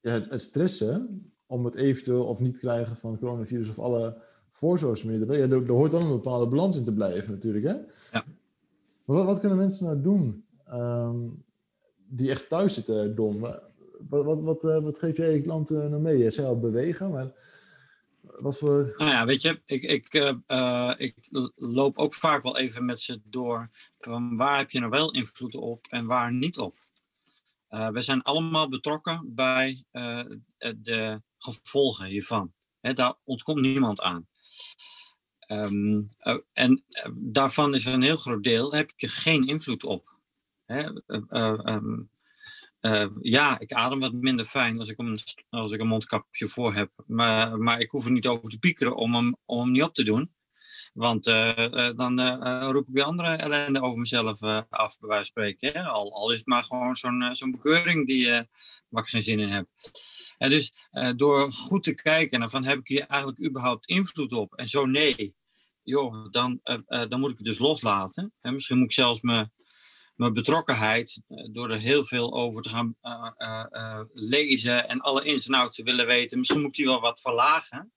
ja, 0.00 0.10
het, 0.10 0.30
het 0.30 0.40
stressen 0.40 1.30
om 1.46 1.64
het 1.64 1.74
eventueel 1.74 2.24
of 2.24 2.40
niet 2.40 2.58
krijgen 2.58 2.96
van 2.96 3.10
het 3.10 3.20
coronavirus 3.20 3.68
of 3.68 3.78
alle 3.78 4.16
voorzorgsmiddelen. 4.50 5.38
Ja, 5.38 5.42
er, 5.44 5.66
er 5.66 5.72
hoort 5.72 5.90
dan 5.90 6.02
een 6.02 6.08
bepaalde 6.08 6.48
balans 6.48 6.76
in 6.76 6.84
te 6.84 6.94
blijven 6.94 7.30
natuurlijk. 7.30 7.64
Hè? 7.64 7.74
Ja. 8.12 8.24
Maar 9.04 9.16
wat, 9.16 9.24
wat 9.24 9.40
kunnen 9.40 9.58
mensen 9.58 9.86
nou 9.86 10.02
doen 10.02 10.44
ehm, 10.64 11.18
die 12.08 12.30
echt 12.30 12.48
thuis 12.48 12.74
zitten, 12.74 13.14
Dom? 13.14 13.40
Wat, 14.08 14.24
wat, 14.24 14.40
wat, 14.40 14.64
eh, 14.64 14.82
wat 14.82 14.98
geef 14.98 15.16
jij 15.16 15.32
je 15.32 15.40
klanten 15.40 15.90
nou 15.90 16.02
mee? 16.02 16.18
Je 16.18 16.30
zei 16.30 16.46
al 16.46 16.58
bewegen, 16.58 17.10
maar 17.10 17.32
wat 18.38 18.58
voor... 18.58 18.94
Nou 18.96 19.10
ja, 19.10 19.26
weet 19.26 19.42
je, 19.42 19.62
ik, 19.64 19.82
ik, 19.82 20.14
eh, 20.14 20.34
eh, 20.46 20.94
ik 20.96 21.14
loop 21.56 21.98
ook 21.98 22.14
vaak 22.14 22.42
wel 22.42 22.58
even 22.58 22.84
met 22.84 23.00
ze 23.00 23.20
door 23.24 23.70
van 23.98 24.36
waar 24.36 24.58
heb 24.58 24.70
je 24.70 24.78
nou 24.78 24.90
wel 24.90 25.10
invloed 25.10 25.54
op 25.54 25.86
en 25.86 26.06
waar 26.06 26.32
niet 26.32 26.58
op. 26.58 26.74
Eh, 27.68 27.88
we 27.88 28.02
zijn 28.02 28.22
allemaal 28.22 28.68
betrokken 28.68 29.34
bij 29.34 29.84
de 30.76 31.22
gevolgen 31.38 32.06
hiervan. 32.06 32.52
Daar 32.80 33.14
ontkomt 33.24 33.60
niemand 33.60 34.00
aan. 34.00 34.28
Ehm, 35.46 36.02
eh, 36.18 36.38
en 36.52 36.84
daarvan 37.14 37.74
is 37.74 37.84
een 37.84 38.02
heel 38.02 38.16
groot 38.16 38.42
deel 38.42 38.74
heb 38.74 38.92
je 38.96 39.08
geen 39.08 39.46
invloed 39.46 39.84
op. 39.84 40.12
Hè, 40.64 41.00
eh, 41.06 41.76
eh, 42.84 43.06
ja, 43.20 43.58
ik 43.58 43.72
adem 43.72 44.00
wat 44.00 44.12
minder 44.12 44.44
fijn 44.44 44.78
als 44.78 44.88
ik, 44.88 44.98
een, 44.98 45.18
als 45.50 45.72
ik 45.72 45.80
een 45.80 45.86
mondkapje 45.86 46.48
voor 46.48 46.74
heb. 46.74 46.90
Maar, 47.06 47.58
maar 47.58 47.80
ik 47.80 47.90
hoef 47.90 48.04
er 48.04 48.12
niet 48.12 48.26
over 48.26 48.48
te 48.48 48.58
piekeren 48.58 48.96
om 48.96 49.14
hem, 49.14 49.36
om 49.44 49.60
hem 49.60 49.70
niet 49.70 49.82
op 49.82 49.94
te 49.94 50.02
doen. 50.02 50.34
Want 50.92 51.26
eh, 51.26 51.88
eh, 51.88 51.96
dan 51.96 52.20
roep 52.70 52.88
ik 52.88 52.94
weer 52.94 53.04
andere 53.04 53.28
ellende 53.28 53.80
over 53.80 53.98
mezelf 53.98 54.42
af, 54.42 54.98
bij 54.98 55.08
wijze 55.08 55.08
van 55.08 55.24
spreken. 55.24 55.84
Al, 55.84 56.14
al 56.14 56.30
is 56.30 56.36
het 56.36 56.46
maar 56.46 56.64
gewoon 56.64 56.96
zo'n 56.96 57.30
zo'n 57.32 57.50
bekeuring 57.50 58.06
die, 58.06 58.30
waar 58.88 59.02
ik 59.02 59.08
geen 59.08 59.22
zin 59.22 59.40
in 59.40 59.48
heb. 59.48 59.66
En 60.38 60.50
dus 60.50 60.72
door 61.16 61.52
goed 61.52 61.82
te 61.82 61.94
kijken 61.94 62.40
naar 62.40 62.50
van 62.50 62.64
heb 62.64 62.78
ik 62.78 62.88
hier 62.88 63.06
eigenlijk 63.06 63.44
überhaupt 63.46 63.86
invloed 63.86 64.32
op? 64.32 64.54
En 64.54 64.68
zo 64.68 64.86
nee, 64.86 65.34
joh, 65.82 66.30
dan, 66.30 66.60
dan 67.08 67.20
moet 67.20 67.30
ik 67.30 67.36
het 67.36 67.46
dus 67.46 67.58
loslaten. 67.58 68.32
En 68.40 68.52
misschien 68.52 68.78
moet 68.78 68.86
ik 68.86 68.92
zelfs 68.92 69.20
mijn, 69.20 69.52
mijn 70.14 70.32
betrokkenheid, 70.32 71.22
eh, 71.28 71.48
door 71.52 71.70
er 71.70 71.78
heel 71.78 72.04
veel 72.04 72.34
over 72.34 72.62
te 72.62 72.68
gaan 72.68 72.96
eh, 73.00 73.64
eh, 73.68 74.00
lezen 74.12 74.88
en 74.88 75.00
alle 75.00 75.24
ins 75.24 75.46
en 75.46 75.54
outs 75.54 75.76
te 75.76 75.82
willen 75.82 76.06
weten, 76.06 76.38
misschien 76.38 76.60
moet 76.60 76.68
ik 76.68 76.74
die 76.74 76.84
wel 76.86 77.00
wat 77.00 77.20
verlagen. 77.20 77.92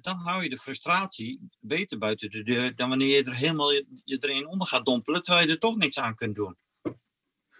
Dan 0.00 0.16
hou 0.16 0.42
je 0.42 0.48
de 0.48 0.58
frustratie 0.58 1.48
beter 1.60 1.98
buiten 1.98 2.30
de 2.30 2.42
deur 2.42 2.74
dan 2.74 2.88
wanneer 2.88 3.16
je 3.16 3.24
er 3.24 3.36
helemaal 3.36 3.72
je, 3.72 3.86
erin 4.04 4.46
onder 4.46 4.68
gaat 4.68 4.84
dompelen, 4.84 5.22
terwijl 5.22 5.46
je 5.46 5.52
er 5.52 5.58
toch 5.58 5.76
niks 5.76 5.98
aan 5.98 6.14
kunt 6.14 6.34
doen. 6.34 6.56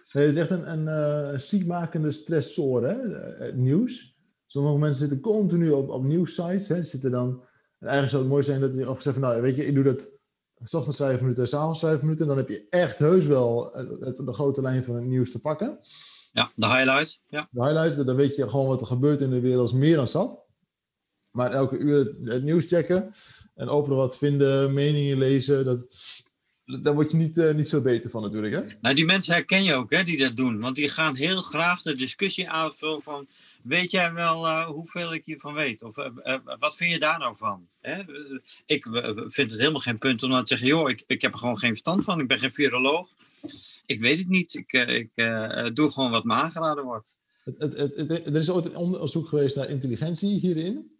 Het 0.07 0.27
is 0.27 0.35
echt 0.35 0.49
een, 0.49 1.39
ziekmakende 1.39 2.11
stressor, 2.11 2.83
hè? 2.83 3.53
nieuws. 3.53 4.15
Sommige 4.45 4.77
mensen 4.77 4.99
zitten 4.99 5.19
continu 5.19 5.71
op, 5.71 5.89
op 5.89 6.03
nieuwssites. 6.03 6.67
Hè? 6.67 6.83
Zitten 6.83 7.11
dan, 7.11 7.29
en 7.79 7.87
eigenlijk 7.87 8.09
zou 8.09 8.21
het 8.21 8.31
mooi 8.31 8.43
zijn 8.43 8.59
dat 8.59 8.75
je 8.75 8.85
ook 8.85 8.95
gezegd 8.95 9.17
van, 9.17 9.27
nou, 9.27 9.41
weet 9.41 9.55
je, 9.55 9.65
ik 9.65 9.75
doe 9.75 9.83
dat 9.83 10.16
s 10.63 10.73
ochtends 10.73 10.97
vijf 10.97 11.21
minuten, 11.21 11.47
s 11.47 11.53
avonds 11.53 11.79
vijf 11.79 12.01
minuten. 12.01 12.27
Dan 12.27 12.37
heb 12.37 12.49
je 12.49 12.65
echt 12.69 12.99
heus 12.99 13.25
wel 13.25 13.71
het, 13.73 14.17
de 14.17 14.33
grote 14.33 14.61
lijn 14.61 14.83
van 14.83 14.95
het 14.95 15.05
nieuws 15.05 15.31
te 15.31 15.39
pakken. 15.39 15.79
Ja, 16.31 16.51
de 16.55 16.67
highlight. 16.67 17.21
Ja, 17.27 17.47
De 17.51 17.63
highlights, 17.63 18.05
dan 18.05 18.15
weet 18.15 18.35
je 18.35 18.49
gewoon 18.49 18.67
wat 18.67 18.81
er 18.81 18.87
gebeurt 18.87 19.21
in 19.21 19.29
de 19.29 19.39
wereld, 19.39 19.69
is 19.69 19.75
meer 19.75 19.95
dan 19.95 20.07
zat. 20.07 20.45
Maar 21.31 21.51
elke 21.51 21.77
uur 21.77 21.97
het, 21.97 22.19
het 22.23 22.43
nieuws 22.43 22.65
checken 22.65 23.13
en 23.55 23.69
overal 23.69 23.97
wat 23.97 24.17
vinden, 24.17 24.73
meningen 24.73 25.17
lezen, 25.17 25.65
dat, 25.65 25.87
daar 26.81 26.93
word 26.93 27.11
je 27.11 27.17
niet, 27.17 27.37
eh, 27.37 27.53
niet 27.53 27.69
veel 27.69 27.81
beter 27.81 28.09
van 28.09 28.21
natuurlijk, 28.21 28.53
hè? 28.53 28.61
Nou, 28.81 28.95
die 28.95 29.05
mensen 29.05 29.33
herken 29.33 29.63
je 29.63 29.73
ook, 29.73 29.91
hè, 29.91 30.03
die 30.03 30.17
dat 30.17 30.37
doen. 30.37 30.59
Want 30.59 30.75
die 30.75 30.89
gaan 30.89 31.15
heel 31.15 31.41
graag 31.41 31.81
de 31.81 31.95
discussie 31.95 32.49
aanvullen 32.49 33.01
van... 33.01 33.27
Weet 33.67 33.91
jij 33.91 34.13
wel 34.13 34.47
eh, 34.47 34.65
hoeveel 34.65 35.13
ik 35.13 35.25
hiervan 35.25 35.53
weet? 35.53 35.83
Of 35.83 35.97
eh, 35.97 36.09
eh, 36.23 36.39
wat 36.59 36.75
vind 36.75 36.91
je 36.93 36.99
daar 36.99 37.19
nou 37.19 37.35
van? 37.35 37.67
Hè? 37.81 38.01
Ik 38.65 38.83
vind 39.27 39.51
het 39.51 39.59
helemaal 39.59 39.79
geen 39.81 39.97
punt 39.97 40.23
om 40.23 40.29
dan 40.29 40.43
te 40.43 40.47
zeggen... 40.57 40.67
joh, 40.77 40.89
ik, 40.89 41.03
ik 41.07 41.21
heb 41.21 41.33
er 41.33 41.39
gewoon 41.39 41.57
geen 41.57 41.69
verstand 41.69 42.03
van. 42.03 42.19
Ik 42.19 42.27
ben 42.27 42.39
geen 42.39 42.51
viroloog. 42.51 43.09
Ik 43.85 44.01
weet 44.01 44.17
het 44.17 44.27
niet. 44.29 44.53
Ik, 44.53 44.71
ik 44.73 45.09
doe 45.75 45.89
gewoon 45.91 46.11
wat 46.11 46.23
me 46.23 46.33
aangeraden 46.33 46.83
wordt. 46.83 47.05
Het, 47.43 47.77
het, 47.77 47.95
het- 47.95 48.25
er 48.27 48.35
is 48.35 48.49
ooit 48.49 48.65
een 48.65 48.75
onderzoek 48.75 49.27
geweest 49.27 49.55
naar 49.55 49.69
intelligentie 49.69 50.39
hierin. 50.39 50.96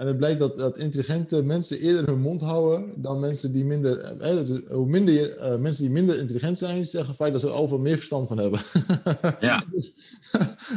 En 0.00 0.06
het 0.06 0.16
blijkt 0.16 0.38
dat, 0.38 0.56
dat 0.58 0.78
intelligente 0.78 1.42
mensen 1.42 1.78
eerder 1.80 2.06
hun 2.06 2.20
mond 2.20 2.40
houden 2.40 2.92
dan 3.02 3.20
mensen 3.20 3.52
die 3.52 3.64
minder. 3.64 3.98
eh, 4.00 4.30
eh, 4.38 4.46
dus 4.46 4.60
hoe 4.68 4.86
minder 4.86 5.36
eh, 5.36 5.58
mensen 5.58 5.82
die 5.84 5.92
minder 5.92 6.18
intelligent 6.18 6.58
zijn, 6.58 6.86
zeggen 6.86 7.14
vaak 7.14 7.32
dat 7.32 7.40
ze 7.40 7.46
er 7.46 7.52
overal 7.52 7.82
meer 7.82 7.96
verstand 7.96 8.28
van 8.28 8.38
hebben. 8.38 8.60
Ja. 9.40 9.64
dus, 9.72 9.92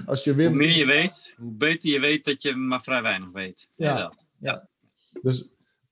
als 0.05 0.23
je 0.23 0.35
weer. 0.35 0.47
Hoe 0.47 0.55
meer 0.57 0.77
je 0.77 0.85
weet, 0.85 1.33
hoe 1.37 1.51
beter 1.51 1.89
je 1.89 1.99
weet 1.99 2.23
dat 2.23 2.41
je 2.41 2.55
maar 2.55 2.81
vrij 2.81 3.01
weinig 3.01 3.29
weet. 3.33 3.67
Ja. 3.75 4.13
Ja. 4.39 4.67
Dus 5.21 5.47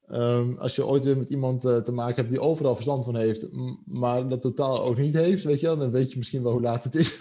ehm, 0.07 0.53
als 0.57 0.75
je 0.75 0.85
ooit 0.85 1.03
weer 1.03 1.17
met 1.17 1.29
iemand 1.29 1.61
te 1.61 1.91
maken 1.91 2.15
hebt 2.15 2.29
die 2.29 2.39
overal 2.39 2.73
verstand 2.75 3.05
van 3.05 3.15
heeft, 3.15 3.47
maar 3.85 4.27
dat 4.27 4.41
totaal 4.41 4.83
ook 4.83 4.97
niet 4.97 5.17
heeft, 5.17 5.43
weet 5.43 5.59
je 5.59 5.65
wel, 5.65 5.77
dan 5.77 5.91
weet 5.91 6.11
je 6.11 6.17
misschien 6.17 6.43
wel 6.43 6.51
hoe 6.51 6.61
laat 6.61 6.83
het 6.83 6.95
is. 6.95 7.17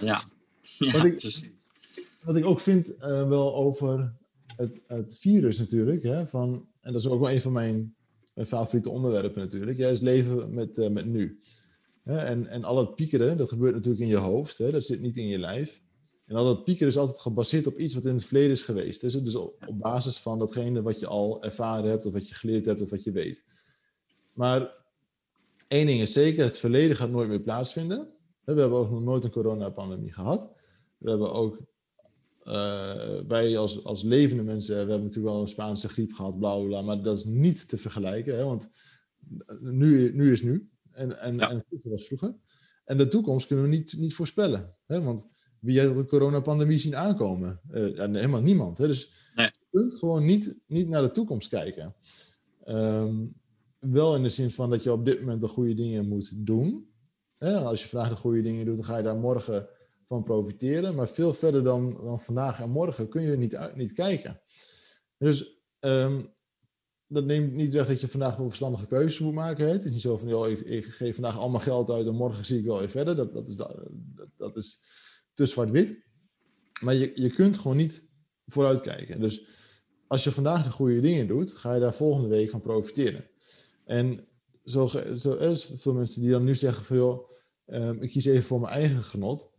ja. 0.00 0.22
ja 0.78 0.92
Wat 0.92 1.04
ik- 1.04 1.16
precies. 1.18 1.48
wat 2.24 2.36
ik 2.36 2.44
ook 2.44 2.60
vind 2.60 2.94
wel 2.98 3.54
over 3.54 4.12
het, 4.86 5.16
virus 5.18 5.58
natuurlijk. 5.58 6.02
Hè, 6.02 6.26
van, 6.26 6.68
en 6.80 6.92
dat 6.92 7.00
is 7.00 7.08
ook 7.08 7.20
wel 7.20 7.30
een 7.30 7.40
van 7.40 7.52
mijn, 7.52 7.94
favoriete 8.34 8.90
onderwerpen 8.90 9.40
natuurlijk. 9.40 9.78
Ja, 9.78 9.92
leven 10.00 10.54
met, 10.54 10.78
eh, 10.78 10.90
met 10.90 11.06
nu. 11.06 11.40
En, 12.04 12.46
en 12.46 12.64
al 12.64 12.78
het 12.78 12.94
piekeren, 12.94 13.36
dat 13.36 13.48
gebeurt 13.48 13.74
natuurlijk 13.74 14.02
in 14.02 14.08
je 14.08 14.16
hoofd. 14.16 14.58
Hè, 14.58 14.70
dat 14.70 14.84
zit 14.84 15.00
niet 15.00 15.16
in 15.16 15.26
je 15.26 15.38
lijf. 15.38 15.82
En 16.26 16.36
al 16.36 16.44
dat 16.44 16.64
piekeren 16.64 16.88
is 16.88 16.98
altijd 16.98 17.20
gebaseerd 17.20 17.66
op 17.66 17.78
iets 17.78 17.94
wat 17.94 18.04
in 18.04 18.14
het 18.14 18.24
verleden 18.24 18.50
is 18.50 18.62
geweest. 18.62 19.00
Dus, 19.00 19.34
op, 19.34 19.56
op 19.66 19.78
basis 19.78 20.18
van 20.18 20.38
datgene 20.38 20.82
wat 20.82 21.00
je 21.00 21.06
al 21.06 21.42
ervaren 21.42 21.90
hebt, 21.90 22.06
of 22.06 22.12
wat 22.12 22.28
je 22.28 22.34
geleerd 22.34 22.66
hebt, 22.66 22.80
of 22.80 22.90
wat 22.90 23.04
je 23.04 23.12
weet. 23.12 23.44
Maar 24.32 24.74
één 25.68 25.86
ding 25.86 26.00
is 26.00 26.12
zeker, 26.12 26.44
het 26.44 26.58
verleden 26.58 26.96
gaat 26.96 27.10
nooit 27.10 27.28
meer 27.28 27.40
plaatsvinden. 27.40 28.08
We 28.44 28.60
hebben 28.60 28.78
ook 28.78 28.90
nog 28.90 29.02
nooit 29.02 29.24
een 29.24 29.30
coronapandemie 29.30 30.12
gehad. 30.12 30.52
We 30.98 31.10
hebben 31.10 31.32
ook, 31.32 31.58
wij 33.26 33.58
als, 33.58 33.84
als 33.84 34.02
levende 34.02 34.42
mensen, 34.42 34.74
we 34.74 34.80
hebben 34.80 35.02
natuurlijk 35.02 35.34
wel 35.34 35.40
een 35.40 35.48
Spaanse 35.48 35.88
griep 35.88 36.12
gehad, 36.12 36.38
bla 36.38 36.56
bla 36.56 36.66
bla, 36.66 36.82
maar 36.82 37.02
dat 37.02 37.18
is 37.18 37.24
niet 37.24 37.68
te 37.68 37.78
vergelijken, 37.78 38.36
hè, 38.36 38.44
want 38.44 38.70
nu, 39.60 40.14
nu 40.14 40.32
is 40.32 40.42
nu 40.42 40.70
en, 40.90 41.20
en, 41.20 41.36
ja. 41.36 41.50
en 41.50 41.64
vroeger 41.68 41.90
was 41.90 42.06
vroeger. 42.06 42.34
En 42.84 42.96
de 42.96 43.08
toekomst 43.08 43.46
kunnen 43.46 43.64
we 43.64 43.70
niet, 43.70 43.94
niet 43.98 44.14
voorspellen, 44.14 44.76
hè, 44.86 45.02
want 45.02 45.32
wie 45.60 45.80
heeft 45.80 45.96
de 45.96 46.06
coronapandemie 46.06 46.78
zien 46.78 46.96
aankomen? 46.96 47.60
Uh, 47.70 47.98
helemaal 47.98 48.40
niemand. 48.40 48.78
Hè? 48.78 48.86
Dus 48.86 49.30
nee. 49.34 49.46
je 49.46 49.66
kunt 49.70 49.94
gewoon 49.94 50.24
niet, 50.24 50.60
niet 50.66 50.88
naar 50.88 51.02
de 51.02 51.10
toekomst 51.10 51.48
kijken. 51.48 51.94
Um, 52.66 53.34
wel 53.78 54.16
in 54.16 54.22
de 54.22 54.28
zin 54.28 54.50
van 54.50 54.70
dat 54.70 54.82
je 54.82 54.92
op 54.92 55.04
dit 55.04 55.20
moment 55.20 55.40
de 55.40 55.48
goede 55.48 55.74
dingen 55.74 56.08
moet 56.08 56.46
doen. 56.46 56.88
Als 57.38 57.82
je 57.82 57.88
vandaag 57.88 58.08
de 58.08 58.16
goede 58.16 58.42
dingen 58.42 58.64
doet, 58.64 58.76
dan 58.76 58.84
ga 58.84 58.96
je 58.96 59.02
daar 59.02 59.16
morgen 59.16 59.68
van 60.04 60.24
profiteren. 60.24 60.94
Maar 60.94 61.08
veel 61.08 61.32
verder 61.32 61.62
dan, 61.62 61.90
dan 61.90 62.20
vandaag 62.20 62.60
en 62.60 62.70
morgen 62.70 63.08
kun 63.08 63.22
je 63.22 63.36
niet, 63.36 63.58
niet 63.74 63.92
kijken. 63.92 64.40
Dus 65.18 65.62
um, 65.80 66.32
dat 67.06 67.24
neemt 67.24 67.52
niet 67.52 67.72
weg 67.72 67.86
dat 67.86 68.00
je 68.00 68.08
vandaag 68.08 68.36
wel 68.36 68.46
verstandige 68.46 68.86
keuzes 68.86 69.18
moet 69.18 69.34
maken. 69.34 69.68
Het 69.68 69.84
is 69.84 69.90
niet 69.90 70.00
zo 70.00 70.16
van, 70.16 70.28
joh, 70.28 70.48
ik, 70.48 70.84
geef 70.84 71.14
vandaag 71.14 71.38
allemaal 71.38 71.60
geld 71.60 71.90
uit 71.90 72.06
en 72.06 72.14
morgen 72.14 72.44
zie 72.44 72.58
ik 72.58 72.64
wel 72.64 72.78
weer 72.78 72.90
verder. 72.90 73.16
Dat, 73.16 73.32
dat, 73.32 73.48
is, 73.48 73.56
dat, 73.56 74.28
dat 74.36 74.56
is 74.56 74.82
te 75.34 75.46
zwart-wit. 75.46 76.02
Maar 76.80 76.94
je, 76.94 77.12
je 77.14 77.30
kunt 77.30 77.58
gewoon 77.58 77.76
niet 77.76 78.08
vooruitkijken. 78.46 79.20
Dus 79.20 79.46
als 80.06 80.24
je 80.24 80.30
vandaag 80.30 80.64
de 80.64 80.70
goede 80.70 81.00
dingen 81.00 81.26
doet, 81.26 81.52
ga 81.52 81.74
je 81.74 81.80
daar 81.80 81.94
volgende 81.94 82.28
week 82.28 82.50
van 82.50 82.60
profiteren. 82.60 83.24
En 83.84 84.28
zo, 84.64 84.86
zo 85.16 85.54
veel 85.54 85.92
mensen 85.92 86.22
die 86.22 86.30
dan 86.30 86.44
nu 86.44 86.54
zeggen 86.54 86.84
van 86.84 86.96
joh, 86.96 87.28
um, 87.66 88.02
ik 88.02 88.10
kies 88.10 88.24
even 88.24 88.42
voor 88.42 88.60
mijn 88.60 88.72
eigen 88.72 89.02
genot. 89.02 89.53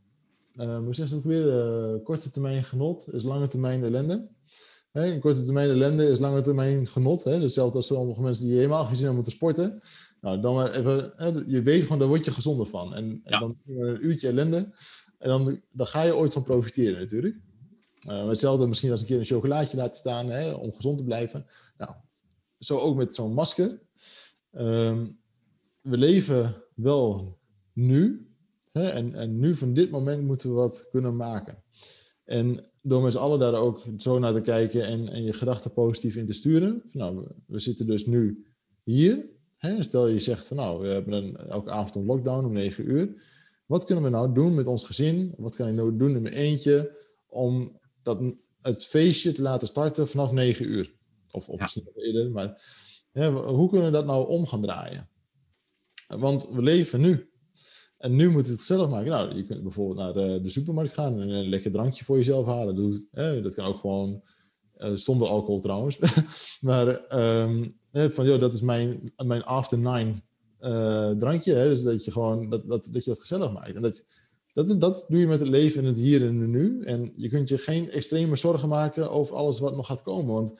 Um, 0.59 0.83
hoe 0.83 0.95
zeg 0.95 1.09
je 1.09 1.15
dat 1.15 1.23
weer? 1.23 1.45
Uh, 1.45 2.03
korte 2.03 2.31
termijn 2.31 2.63
genot 2.63 3.13
is 3.13 3.23
lange 3.23 3.47
termijn 3.47 3.83
ellende. 3.83 4.27
Hey, 4.91 5.13
een 5.13 5.19
korte 5.19 5.43
termijn 5.43 5.69
ellende 5.69 6.07
is 6.07 6.19
lange 6.19 6.41
termijn 6.41 6.87
genot. 6.87 7.23
Hè? 7.23 7.31
Hetzelfde 7.31 7.77
als 7.77 7.87
sommige 7.87 8.21
mensen 8.21 8.45
die 8.45 8.55
helemaal 8.55 8.85
geen 8.85 8.95
zin 8.95 9.05
hebben 9.05 9.15
moeten 9.15 9.33
sporten. 9.33 9.79
Nou, 10.21 10.41
dan 10.41 10.55
maar 10.55 10.73
even, 10.73 11.11
hè, 11.15 11.27
je 11.45 11.61
weet 11.61 11.81
gewoon, 11.81 11.99
daar 11.99 12.07
word 12.07 12.25
je 12.25 12.31
gezonder 12.31 12.65
van. 12.65 12.95
En, 12.95 13.21
en 13.23 13.39
dan 13.39 13.57
een 13.67 14.05
uurtje 14.05 14.27
ellende. 14.27 14.73
En 15.17 15.29
dan, 15.29 15.61
dan 15.71 15.87
ga 15.87 16.01
je 16.01 16.15
ooit 16.15 16.33
van 16.33 16.43
profiteren 16.43 16.99
natuurlijk. 16.99 17.35
Uh, 18.09 18.27
hetzelfde 18.27 18.67
misschien 18.67 18.91
als 18.91 19.01
een 19.01 19.07
keer 19.07 19.17
een 19.17 19.25
chocolaatje 19.25 19.77
laten 19.77 19.97
staan 19.97 20.29
hè, 20.29 20.51
om 20.51 20.73
gezond 20.73 20.97
te 20.97 21.03
blijven. 21.03 21.45
Nou, 21.77 21.91
zo 22.59 22.77
ook 22.77 22.95
met 22.95 23.15
zo'n 23.15 23.33
masker. 23.33 23.81
Um, 24.51 25.19
we 25.81 25.97
leven 25.97 26.63
wel 26.75 27.37
nu. 27.73 28.29
Hè, 28.75 28.89
en, 28.89 29.13
en 29.13 29.39
nu 29.39 29.55
van 29.55 29.73
dit 29.73 29.89
moment 29.89 30.23
moeten 30.23 30.49
we 30.49 30.55
wat 30.55 30.87
kunnen 30.89 31.15
maken. 31.15 31.63
En 32.23 32.69
door 32.81 33.01
met 33.01 33.11
z'n 33.11 33.17
allen 33.17 33.39
daar 33.39 33.53
ook 33.53 33.85
zo 33.97 34.19
naar 34.19 34.33
te 34.33 34.41
kijken 34.41 34.85
en, 34.85 35.09
en 35.09 35.23
je 35.23 35.33
gedachten 35.33 35.73
positief 35.73 36.15
in 36.15 36.25
te 36.25 36.33
sturen. 36.33 36.81
Van, 36.85 36.99
nou, 36.99 37.27
we, 37.47 37.59
zitten 37.59 37.85
dus 37.85 38.05
nu 38.05 38.45
hier. 38.83 39.29
Hè, 39.57 39.83
stel 39.83 40.07
je 40.07 40.19
zegt 40.19 40.47
van 40.47 40.57
nou, 40.57 40.81
we 40.81 40.87
hebben 40.87 41.13
een, 41.13 41.35
elke 41.35 41.71
avond 41.71 41.95
een 41.95 42.05
lockdown 42.05 42.45
om 42.45 42.53
9 42.53 42.89
uur. 42.89 43.23
Wat 43.65 43.85
kunnen 43.85 44.03
we 44.03 44.09
nou 44.09 44.33
doen 44.33 44.53
met 44.53 44.67
ons 44.67 44.83
gezin? 44.83 45.33
Wat 45.37 45.55
kan 45.55 45.67
je 45.67 45.73
nou 45.73 45.97
doen 45.97 46.15
in 46.15 46.21
mijn 46.21 46.33
eentje 46.33 46.97
om 47.27 47.79
dat, 48.03 48.35
het 48.59 48.85
feestje 48.85 49.31
te 49.31 49.41
laten 49.41 49.67
starten 49.67 50.07
vanaf 50.07 50.31
9 50.31 50.65
uur? 50.65 50.95
Of, 51.31 51.49
of 51.49 51.59
misschien 51.59 51.83
nog 51.85 52.03
eerder, 52.03 52.31
maar 52.31 52.61
hoe 53.33 53.69
kunnen 53.69 53.87
we 53.87 53.93
dat 53.93 54.05
nou 54.05 54.27
om 54.27 54.47
gaan 54.47 54.61
draaien? 54.61 55.09
Want 56.07 56.49
we 56.49 56.61
leven 56.61 57.01
nu. 57.01 57.29
En 58.05 58.15
nu 58.15 58.29
moet 58.29 58.47
het 58.47 58.61
zelf 58.61 58.89
maken. 58.89 59.11
Nou, 59.11 59.35
je 59.35 59.43
kunt 59.43 59.63
bijvoorbeeld 59.63 59.97
naar 59.97 60.13
de, 60.13 60.41
de, 60.41 60.49
supermarkt 60.49 60.93
gaan 60.93 61.21
en 61.21 61.29
een 61.29 61.49
lekker 61.49 61.71
drankje 61.71 62.05
voor 62.05 62.17
jezelf 62.17 62.45
halen. 62.45 62.75
Doe, 62.75 63.07
dat 63.41 63.53
kan 63.53 63.65
ook 63.65 63.79
gewoon 63.79 64.21
uh, 64.77 64.91
zonder 64.95 65.27
alcohol 65.27 65.59
trouwens. 65.59 65.99
maar 66.61 66.87
um, 67.41 67.71
van, 67.91 68.25
joh, 68.25 68.39
dat 68.39 68.53
is 68.53 68.61
mijn, 68.61 69.13
mijn 69.23 69.43
after 69.43 69.77
nine 69.77 70.13
uh, 70.61 71.09
drankje. 71.09 71.53
Hè? 71.53 71.67
Dus 71.67 71.83
dat 71.83 72.05
je 72.05 72.11
gewoon 72.11 72.49
dat, 72.49 72.67
dat, 72.67 72.89
dat 72.91 73.03
je 73.03 73.09
dat 73.09 73.19
gezellig 73.19 73.53
maakt. 73.53 73.75
En 73.75 73.81
dat, 73.81 74.05
dat, 74.53 74.81
dat 74.81 75.05
doe 75.07 75.19
je 75.19 75.27
met 75.27 75.39
het 75.39 75.49
leven 75.49 75.81
in 75.81 75.87
het 75.87 75.97
hier 75.97 76.27
en 76.27 76.39
het 76.39 76.49
nu. 76.49 76.83
En 76.83 77.13
je 77.15 77.29
kunt 77.29 77.49
je 77.49 77.57
geen 77.57 77.91
extreme 77.91 78.35
zorgen 78.35 78.69
maken 78.69 79.11
over 79.11 79.35
alles 79.35 79.59
wat 79.59 79.75
nog 79.75 79.87
gaat 79.87 80.01
komen. 80.01 80.33
Want 80.33 80.53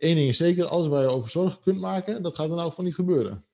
Eén 0.00 0.14
ding 0.14 0.28
is 0.28 0.36
zeker, 0.36 0.64
alles 0.64 0.88
waar 0.88 1.02
je 1.02 1.08
over 1.08 1.30
zorgen 1.30 1.60
kunt 1.60 1.80
maken, 1.80 2.22
dat 2.22 2.34
gaat 2.34 2.48
dan 2.48 2.60
ook 2.60 2.72
van 2.72 2.84
niet 2.84 2.94
gebeuren. 2.94 3.44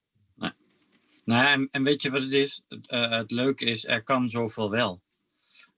Nou, 1.27 1.69
en, 1.71 1.83
weet 1.83 2.03
je 2.03 2.11
wat 2.11 2.23
het 2.23 2.33
is? 2.33 2.63
Het, 2.69 2.91
het 2.91 3.31
leuke 3.31 3.65
is, 3.65 3.87
er 3.87 4.03
kan 4.03 4.31
zoveel 4.31 4.71
wel. 4.71 5.03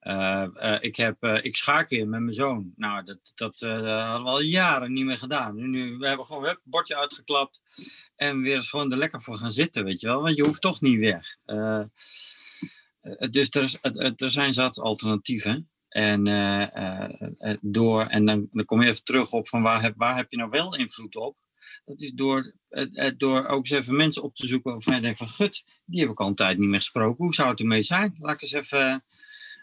Uh, 0.00 0.46
uh, 0.54 0.76
ik, 0.80 0.96
heb, 0.96 1.24
ik 1.24 1.56
schaak 1.56 1.88
weer 1.88 2.08
met 2.08 2.20
mijn 2.20 2.32
zoon. 2.32 2.72
Nou, 2.76 3.04
dat, 3.04 3.32
dat 3.34 3.60
hadden 3.60 4.22
we 4.22 4.28
al 4.28 4.40
jaren 4.40 4.92
niet 4.92 5.04
meer 5.04 5.18
gedaan. 5.18 5.70
Nu, 5.70 5.96
we 5.98 6.08
hebben 6.08 6.26
gewoon 6.26 6.44
het 6.44 6.60
bordje 6.62 6.96
uitgeklapt 6.96 7.62
en 8.14 8.40
weer 8.40 8.54
eens 8.54 8.68
gewoon 8.68 8.92
er 8.92 8.98
lekker 8.98 9.22
voor 9.22 9.36
gaan 9.36 9.52
zitten, 9.52 9.84
weet 9.84 10.00
je 10.00 10.06
wel. 10.06 10.22
Want 10.22 10.36
je 10.36 10.44
hoeft 10.44 10.60
toch 10.60 10.80
niet 10.80 10.98
weg. 10.98 11.36
dus 13.30 13.50
er, 13.50 13.78
er 14.16 14.30
zijn 14.30 14.54
zat 14.54 14.78
alternatieven. 14.78 15.70
En, 15.88 16.24
door, 17.60 18.06
en 18.06 18.24
dan, 18.24 18.46
dan 18.50 18.64
kom 18.64 18.82
je 18.82 18.88
even 18.88 19.04
terug 19.04 19.32
op 19.32 19.48
van 19.48 19.62
waar 19.62 19.82
heb, 19.82 19.94
waar 19.96 20.16
heb 20.16 20.30
je 20.30 20.36
nou 20.36 20.50
wel 20.50 20.76
invloed 20.76 21.16
op? 21.16 21.36
Dat 21.88 22.00
is 22.00 22.12
door, 22.12 22.54
door 23.16 23.46
ook 23.46 23.66
eens 23.66 23.78
even 23.78 23.96
mensen 23.96 24.22
op 24.22 24.34
te 24.34 24.46
zoeken 24.46 24.72
waarvan 24.72 24.94
je 24.94 25.00
denkt 25.00 25.18
van 25.18 25.28
gut, 25.28 25.64
die 25.84 26.00
heb 26.00 26.10
ik 26.10 26.20
al 26.20 26.26
een 26.26 26.34
tijd 26.34 26.58
niet 26.58 26.68
meer 26.68 26.78
gesproken. 26.78 27.24
Hoe 27.24 27.34
zou 27.34 27.48
het 27.48 27.60
ermee 27.60 27.82
zijn? 27.82 28.16
Laat 28.18 28.34
ik 28.34 28.42
eens 28.42 28.52
even, 28.52 29.04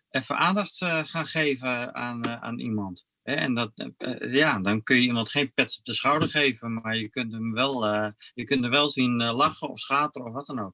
even 0.09 0.37
aandacht 0.37 0.77
gaan 0.83 1.25
geven 1.25 1.95
aan, 1.95 2.27
aan 2.27 2.59
iemand. 2.59 3.05
En 3.23 3.53
dat, 3.53 3.71
ja, 4.19 4.59
dan 4.59 4.83
kun 4.83 4.95
je 4.95 5.01
iemand 5.01 5.29
geen 5.29 5.53
pets 5.53 5.79
op 5.79 5.85
de 5.85 5.93
schouder 5.93 6.29
geven, 6.29 6.73
maar 6.73 6.97
je 6.97 7.09
kunt 7.09 7.31
hem 7.31 7.53
wel, 7.53 7.85
je 8.33 8.43
kunt 8.43 8.63
er 8.63 8.69
wel 8.69 8.89
zien 8.89 9.23
lachen 9.23 9.69
of 9.69 9.79
schateren 9.79 10.27
of 10.27 10.33
wat 10.33 10.45
dan 10.45 10.59
ook. 10.59 10.73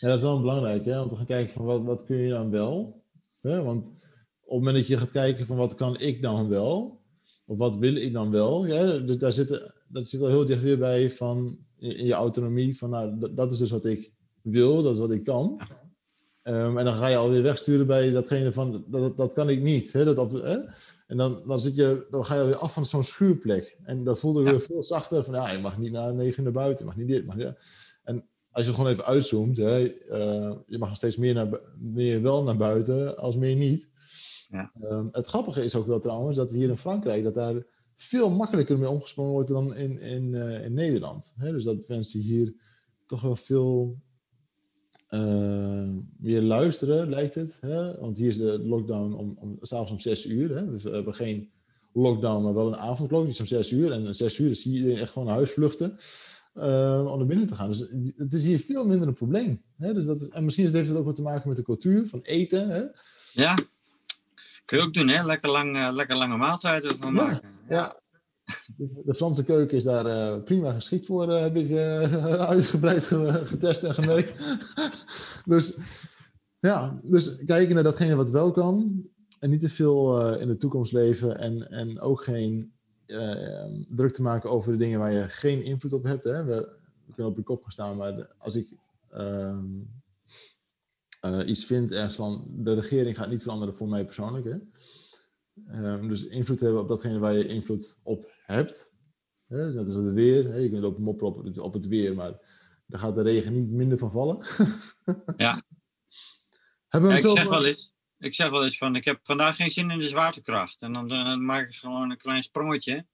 Ja, 0.00 0.08
dat 0.08 0.18
is 0.18 0.24
wel 0.24 0.40
belangrijk, 0.40 0.84
hè? 0.84 1.00
om 1.00 1.08
te 1.08 1.16
gaan 1.16 1.26
kijken 1.26 1.52
van 1.52 1.64
wat, 1.64 1.82
wat 1.82 2.04
kun 2.04 2.16
je 2.16 2.28
dan 2.28 2.50
wel. 2.50 3.02
Hè? 3.40 3.62
Want 3.62 3.86
op 3.86 3.92
het 4.40 4.58
moment 4.58 4.76
dat 4.76 4.86
je 4.86 4.98
gaat 4.98 5.10
kijken 5.10 5.46
van 5.46 5.56
wat 5.56 5.74
kan 5.74 6.00
ik 6.00 6.22
dan 6.22 6.48
wel, 6.48 7.02
of 7.46 7.58
wat 7.58 7.76
wil 7.76 7.96
ik 7.96 8.12
dan 8.12 8.30
wel, 8.30 8.66
ja, 8.66 8.98
dus 8.98 9.18
daar 9.18 9.32
zit, 9.32 9.72
dat 9.94 10.08
zit 10.08 10.20
al 10.20 10.28
heel 10.28 10.44
dicht 10.44 10.62
weer 10.62 10.78
bij 10.78 11.10
van 11.10 11.58
in 11.78 12.06
je 12.06 12.12
autonomie, 12.12 12.78
van 12.78 12.90
nou, 12.90 13.34
dat, 13.34 13.50
is 13.50 13.58
dus 13.58 13.70
wat 13.70 13.84
ik 13.84 14.12
wil, 14.42 14.82
dat 14.82 14.94
is 14.94 15.00
wat 15.00 15.10
ik 15.10 15.24
kan. 15.24 15.60
Um, 16.42 16.78
en 16.78 16.84
dan 16.84 16.94
ga 16.94 17.08
je 17.08 17.16
alweer 17.16 17.42
wegsturen 17.42 17.86
bij 17.86 18.10
datgene 18.10 18.52
van, 18.52 18.84
dat, 18.86 19.16
dat 19.16 19.32
kan 19.32 19.48
ik 19.48 19.62
niet. 19.62 19.92
Hè, 19.92 20.14
dat, 20.14 20.32
hè? 20.32 20.58
En 21.06 21.16
dan, 21.16 21.42
dan, 21.46 21.58
zit 21.58 21.74
je, 21.74 22.06
dan 22.10 22.24
ga 22.24 22.34
je 22.34 22.40
alweer 22.40 22.56
af 22.56 22.74
van 22.74 22.86
zo'n 22.86 23.02
schuurplek. 23.02 23.78
En 23.82 24.04
dat 24.04 24.20
voelt 24.20 24.36
ook 24.36 24.44
weer 24.44 24.60
veel 24.60 24.82
zachter, 24.82 25.24
van 25.24 25.34
ja, 25.34 25.50
je 25.50 25.58
mag 25.58 25.78
niet 25.78 25.92
naar 25.92 26.14
negen 26.14 26.42
naar 26.42 26.52
buiten, 26.52 26.84
je 26.84 26.90
mag 26.90 26.98
niet 26.98 27.08
dit, 27.08 27.26
mag 27.26 27.36
niet 27.36 27.54
En 28.02 28.28
als 28.50 28.64
je 28.64 28.70
het 28.70 28.80
gewoon 28.80 28.92
even 28.92 29.04
uitzoomt, 29.04 29.56
hè, 29.56 29.80
uh, 29.82 30.56
je 30.66 30.78
mag 30.78 30.88
nog 30.88 30.96
steeds 30.96 31.16
meer, 31.16 31.34
naar, 31.34 31.60
meer 31.78 32.22
wel 32.22 32.42
naar 32.42 32.56
buiten 32.56 33.16
als 33.16 33.36
meer 33.36 33.56
niet. 33.56 33.90
Ja. 34.48 34.72
Ehm, 34.80 35.06
het 35.10 35.26
grappige 35.26 35.64
is 35.64 35.74
ook 35.74 35.86
wel 35.86 36.00
trouwens 36.00 36.36
dat 36.36 36.50
hier 36.50 36.68
in 36.68 36.76
Frankrijk 36.76 37.24
dat 37.24 37.34
daar 37.34 37.64
veel 37.94 38.30
makkelijker 38.30 38.78
mee 38.78 38.90
omgesprongen 38.90 39.32
wordt 39.32 39.48
dan 39.48 39.74
in, 39.74 40.00
in, 40.00 40.32
uh, 40.32 40.64
in 40.64 40.74
Nederland. 40.74 41.34
dus 41.38 41.64
dat 41.64 41.88
mensen 41.88 42.20
hier 42.20 42.54
toch 43.06 43.20
wel 43.20 43.36
veel 43.36 43.98
uh, 45.10 45.88
meer 46.18 46.42
luisteren, 46.42 47.08
lijkt 47.08 47.34
het. 47.34 47.58
Want 48.00 48.16
hier 48.16 48.28
is 48.28 48.38
de 48.38 48.58
lockdown 48.58 49.12
om, 49.12 49.36
om, 49.40 49.58
s'avonds 49.60 49.90
om 49.90 50.00
zes 50.00 50.26
uur. 50.26 50.70
Dus 50.70 50.82
we 50.82 50.90
hebben 50.90 51.14
geen 51.14 51.50
lockdown, 51.92 52.42
maar 52.42 52.54
wel 52.54 52.66
een 52.66 52.76
avondklok. 52.76 53.22
Die 53.22 53.32
is 53.32 53.40
om 53.40 53.46
zes 53.46 53.72
uur. 53.72 53.92
En 53.92 54.06
om 54.06 54.12
zes 54.12 54.38
uur 54.38 54.54
zie 54.54 54.84
je 54.84 55.00
echt 55.00 55.12
gewoon 55.12 55.28
naar 55.28 55.36
huis 55.36 55.50
vluchten. 55.50 55.96
Uh, 56.54 57.08
om 57.10 57.18
naar 57.18 57.26
binnen 57.26 57.46
te 57.46 57.54
gaan. 57.54 57.68
Dus 57.68 57.88
het 58.16 58.32
is 58.32 58.44
hier 58.44 58.58
veel 58.58 58.86
minder 58.86 59.08
een 59.08 59.14
probleem. 59.14 59.62
Dus 59.76 60.04
dat 60.04 60.20
is, 60.20 60.28
en 60.28 60.44
misschien 60.44 60.68
heeft 60.72 60.88
het 60.88 60.96
ook 60.96 61.04
wat 61.04 61.16
te 61.16 61.22
maken 61.22 61.48
met 61.48 61.56
de 61.56 61.62
cultuur 61.62 62.06
van 62.06 62.20
eten. 62.22 62.92
Ja, 63.32 63.58
Kun 64.64 64.78
je 64.78 64.84
ook 64.84 64.94
doen, 64.94 65.08
hè? 65.08 65.24
Lekker, 65.24 65.50
lang, 65.50 65.76
uh, 65.76 65.88
lekker 65.92 66.16
lange 66.16 66.36
maaltijden 66.36 66.96
van 66.96 67.12
maken. 67.12 67.40
Ja, 67.68 68.00
De 68.76 69.14
Franse 69.14 69.44
keuken 69.44 69.76
is 69.76 69.84
daar 69.84 70.06
uh, 70.06 70.42
prima 70.42 70.72
geschikt 70.72 71.06
voor, 71.06 71.28
uh, 71.28 71.40
heb 71.40 71.56
ik 71.56 71.76
uitgebreid 72.54 73.04
getest 73.44 73.82
en 73.82 73.94
gemerkt. 73.94 74.56
dus 75.44 75.78
ja, 76.58 76.98
dus 77.02 77.44
kijken 77.44 77.74
naar 77.74 77.84
datgene 77.84 78.16
wat 78.16 78.30
wel 78.30 78.52
kan. 78.52 79.02
En 79.38 79.50
niet 79.50 79.60
te 79.60 79.68
veel 79.68 80.30
in 80.38 80.48
de 80.48 80.56
toekomst 80.56 80.92
leven. 80.92 81.38
En, 81.38 81.70
en 81.70 82.00
ook 82.00 82.24
geen 82.24 82.72
druk 83.88 84.12
te 84.12 84.22
maken 84.22 84.50
over 84.50 84.72
de 84.72 84.78
dingen 84.78 84.98
waar 84.98 85.12
je 85.12 85.28
geen 85.28 85.62
invloed 85.62 85.92
op 85.92 86.04
hebt. 86.04 86.24
Hè? 86.24 86.44
We, 86.44 86.78
we 87.06 87.12
kunnen 87.14 87.32
op 87.32 87.38
je 87.38 87.44
kop 87.44 87.62
gaan 87.62 87.70
staan, 87.70 87.96
maar 87.96 88.34
als 88.38 88.56
ik 88.56 88.72
ehm, 89.10 89.64
uh, 91.24 91.48
iets 91.48 91.64
vindt 91.64 91.92
ergens 91.92 92.14
van 92.14 92.44
de 92.48 92.74
regering 92.74 93.16
gaat 93.16 93.30
niet 93.30 93.42
veranderen 93.42 93.76
voor 93.76 93.88
mij 93.88 94.04
persoonlijk. 94.04 94.44
Hè? 94.44 94.58
Um, 95.92 96.08
dus 96.08 96.26
invloed 96.26 96.60
hebben 96.60 96.80
op 96.80 96.88
datgene 96.88 97.18
waar 97.18 97.32
je 97.32 97.48
invloed 97.48 98.00
op 98.02 98.32
hebt. 98.46 98.94
Hè? 99.46 99.72
Dat 99.72 99.88
is 99.88 99.94
het 99.94 100.12
weer. 100.12 100.44
Hè? 100.44 100.56
Je 100.56 100.70
kunt 100.70 100.84
ook 100.84 100.98
mopperen 100.98 101.34
op 101.34 101.44
het, 101.44 101.58
op 101.58 101.72
het 101.72 101.86
weer, 101.86 102.14
maar 102.14 102.32
daar 102.86 103.00
gaat 103.00 103.14
de 103.14 103.22
regen 103.22 103.52
niet 103.52 103.70
minder 103.70 103.98
van 103.98 104.10
vallen. 104.10 104.36
ja. 105.36 105.62
Hebben 106.88 107.10
we 107.10 107.16
Ja, 107.16 107.22
ik, 107.22 107.36
zeg 107.36 107.48
wel 107.48 107.64
eens, 107.66 107.92
ik 108.18 108.34
zeg 108.34 108.50
wel 108.50 108.64
eens 108.64 108.78
van, 108.78 108.96
ik 108.96 109.04
heb 109.04 109.18
vandaag 109.22 109.56
geen 109.56 109.70
zin 109.70 109.90
in 109.90 109.98
de 109.98 110.08
zwaartekracht. 110.08 110.82
En 110.82 110.92
dan 110.92 111.10
eh, 111.10 111.36
maak 111.36 111.68
ik 111.68 111.74
gewoon 111.74 112.10
een 112.10 112.16
klein 112.16 112.42
sprongetje. 112.42 113.06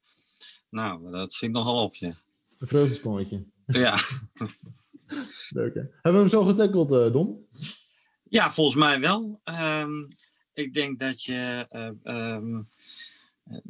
Nou, 0.71 1.11
dat 1.11 1.33
schiet 1.33 1.51
nogal 1.51 1.83
op, 1.85 1.95
ja. 1.95 2.15
Een 2.59 2.69
vreugdesprongetje. 2.69 3.45
Ja, 3.67 3.99
Leuk, 5.49 5.75
hè? 5.75 5.81
Hebben 5.81 6.13
we 6.13 6.19
hem 6.19 6.29
zo 6.29 6.45
getackeld, 6.45 6.93
eh 6.93 7.13
Don? 7.13 7.47
Ja 8.31 8.51
volgens 8.51 8.77
mij 8.77 9.01
wel. 9.01 9.41
Ehm, 9.45 10.05
ik 10.53 10.73
denk 10.73 10.99
dat 10.99 11.23
je... 11.23 11.67
eh, 11.71 11.91
ehm, 12.03 12.63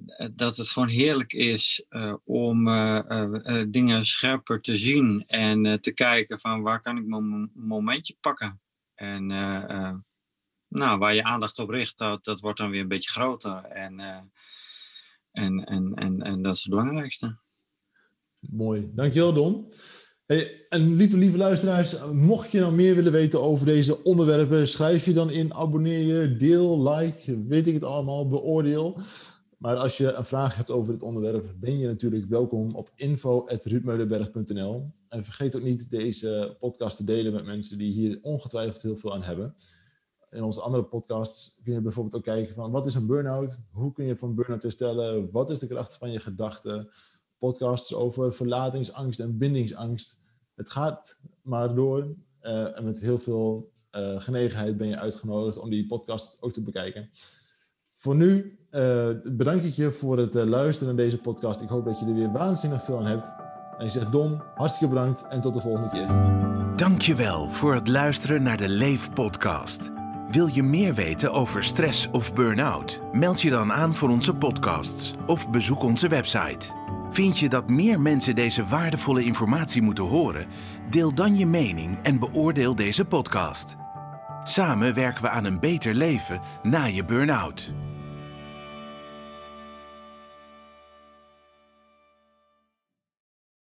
eh, 0.07 0.29
dat 0.33 0.57
het 0.57 0.71
gewoon 0.71 0.89
heerlijk 0.89 1.33
is 1.33 1.85
eh, 1.89 2.15
om 2.25 2.65
dingen 3.71 4.05
scherper 4.05 4.61
te 4.61 4.77
zien 4.77 5.25
en 5.27 5.81
te 5.81 5.93
kijken 5.95 6.41
van 6.41 6.63
waar 6.63 6.81
kan 6.81 6.97
ik 6.97 7.07
mijn 7.07 7.29
mom- 7.29 7.51
momentje 7.55 8.17
pakken. 8.21 8.61
En 8.95 9.27
nou, 10.69 10.99
waar 10.99 11.15
je 11.15 11.25
aandacht 11.25 11.59
op 11.59 11.69
richt, 11.69 11.99
dat, 11.99 12.25
dat 12.25 12.41
wordt 12.41 12.59
dan 12.59 12.71
weer 12.71 12.81
een 12.81 12.89
beetje 12.89 13.11
groter. 13.11 13.65
En, 13.65 14.01
en, 15.33 15.65
en, 15.65 15.95
en, 15.95 16.23
en 16.23 16.43
dat 16.43 16.55
is 16.55 16.61
het 16.61 16.71
belangrijkste. 16.71 17.39
Mooi. 18.39 18.91
Dankjewel, 18.95 19.33
Don. 19.33 19.73
En 20.69 20.95
lieve, 20.95 21.17
lieve 21.17 21.37
luisteraars, 21.37 21.97
mocht 22.13 22.51
je 22.51 22.61
nou 22.61 22.73
meer 22.73 22.95
willen 22.95 23.13
weten 23.13 23.43
over 23.43 23.67
deze 23.67 24.05
onderwerpen, 24.05 24.69
schrijf 24.69 25.05
je 25.05 25.13
dan 25.13 25.31
in, 25.31 25.55
abonneer 25.55 25.99
je, 26.01 26.37
deel, 26.37 26.91
like, 26.91 27.47
weet 27.47 27.67
ik 27.67 27.75
het 27.75 27.85
allemaal, 27.85 28.29
beoordeel. 28.29 29.01
Maar 29.59 29.77
als 29.77 29.97
je 29.97 30.13
een 30.13 30.25
vraag 30.25 30.57
hebt 30.57 30.71
over 30.71 30.93
dit 30.93 31.03
onderwerp, 31.03 31.55
ben 31.61 31.79
je 31.79 31.87
natuurlijk 31.87 32.25
welkom 32.29 32.75
op 32.75 32.91
info.ruudmeulenberg.nl. 32.95 34.91
En 35.09 35.25
vergeet 35.25 35.57
ook 35.57 35.63
niet 35.63 35.91
deze 35.91 36.57
podcast 36.59 36.97
te 36.97 37.05
delen 37.05 37.33
met 37.33 37.45
mensen 37.45 37.79
die 37.79 37.93
hier 37.93 38.19
ongetwijfeld 38.23 38.83
heel 38.83 38.97
veel 38.97 39.15
aan 39.15 39.23
hebben. 39.23 39.55
In 40.31 40.43
onze 40.43 40.61
andere 40.61 40.85
podcasts 40.85 41.61
kun 41.65 41.73
je 41.73 41.81
bijvoorbeeld 41.81 42.17
ook 42.17 42.25
kijken 42.25 42.55
van 42.55 42.71
wat 42.71 42.87
is 42.87 42.95
een 42.95 43.07
burn-out? 43.07 43.59
Hoe 43.71 43.93
kun 43.93 44.05
je 44.05 44.17
van 44.17 44.35
burn-out 44.35 44.63
herstellen? 44.63 45.31
Wat 45.31 45.51
is 45.51 45.59
de 45.59 45.67
kracht 45.67 45.97
van 45.97 46.11
je 46.11 46.21
gedachten? 46.21 46.89
Podcasts 47.39 47.95
over 47.95 48.35
verlatingsangst 48.35 49.21
en 49.21 49.39
bindingsangst. 49.39 50.20
Het 50.61 50.71
gaat 50.71 51.21
maar 51.43 51.75
door. 51.75 52.07
eh, 52.41 52.77
en 52.77 52.85
met 52.85 53.01
heel 53.01 53.19
veel 53.19 53.73
eh, 53.91 54.21
genegenheid 54.21 54.77
ben 54.77 54.89
je 54.89 54.99
uitgenodigd 54.99 55.59
om 55.59 55.71
die 55.71 55.87
podcast 55.87 56.37
ook 56.41 56.53
te 56.53 56.63
bekijken. 56.63 57.11
Voor 57.95 58.17
nu 58.17 58.59
eh, 58.71 59.09
bedank 59.25 59.63
ik 59.63 59.75
je 59.75 59.91
voor 59.91 60.19
het 60.19 60.35
luisteren 60.35 60.95
naar 60.95 61.05
deze 61.05 61.19
podcast. 61.19 61.63
Ik 61.63 61.69
hoop 61.69 61.85
dat 61.85 62.01
je 62.01 62.07
er 62.07 62.15
weer 62.15 62.33
waanzinnig 62.33 62.83
veel 62.83 62.99
aan 62.99 63.07
hebt. 63.07 63.33
En 63.79 63.85
ik 63.85 63.91
zeg 63.91 64.11
Don, 64.11 64.41
hartstikke 64.55 64.95
bedankt 64.95 65.27
en 65.29 65.41
tot 65.41 65.55
de 65.55 65.61
volgende 65.61 65.89
keer. 65.89 66.07
Dankjewel 66.77 67.51
voor 67.51 67.75
het 67.75 67.89
luisteren 67.89 68.43
naar 68.43 68.57
de 68.57 68.69
Leef 68.69 69.13
podcast. 69.13 69.91
Wil 70.31 70.47
je 70.47 70.63
meer 70.63 70.95
weten 70.95 71.33
over 71.33 71.65
stress 71.65 72.11
of 72.11 72.35
burn-out? 72.35 73.01
Meld 73.13 73.41
je 73.41 73.51
dan 73.51 73.73
aan 73.73 73.95
voor 73.95 74.09
onze 74.09 74.35
podcasts 74.35 75.15
of 75.27 75.51
bezoek 75.51 75.83
onze 75.83 76.09
website. 76.09 76.69
Vind 77.11 77.39
je 77.39 77.49
dat 77.49 77.71
meer 77.71 78.01
mensen 78.01 78.35
deze 78.35 78.67
waardevolle 78.67 79.25
informatie 79.25 79.83
moeten 79.83 80.05
horen? 80.05 80.47
Deel 80.91 81.15
dan 81.15 81.37
je 81.37 81.47
mening 81.47 81.99
en 82.03 82.19
beoordeel 82.19 82.75
deze 82.75 83.05
podcast. 83.05 83.77
Samen 84.43 84.95
werken 84.95 85.23
we 85.23 85.29
aan 85.29 85.45
een 85.45 85.61
beter 85.61 85.95
leven 85.95 86.41
na 86.63 86.85
je 86.85 87.05
burn-out. 87.05 87.73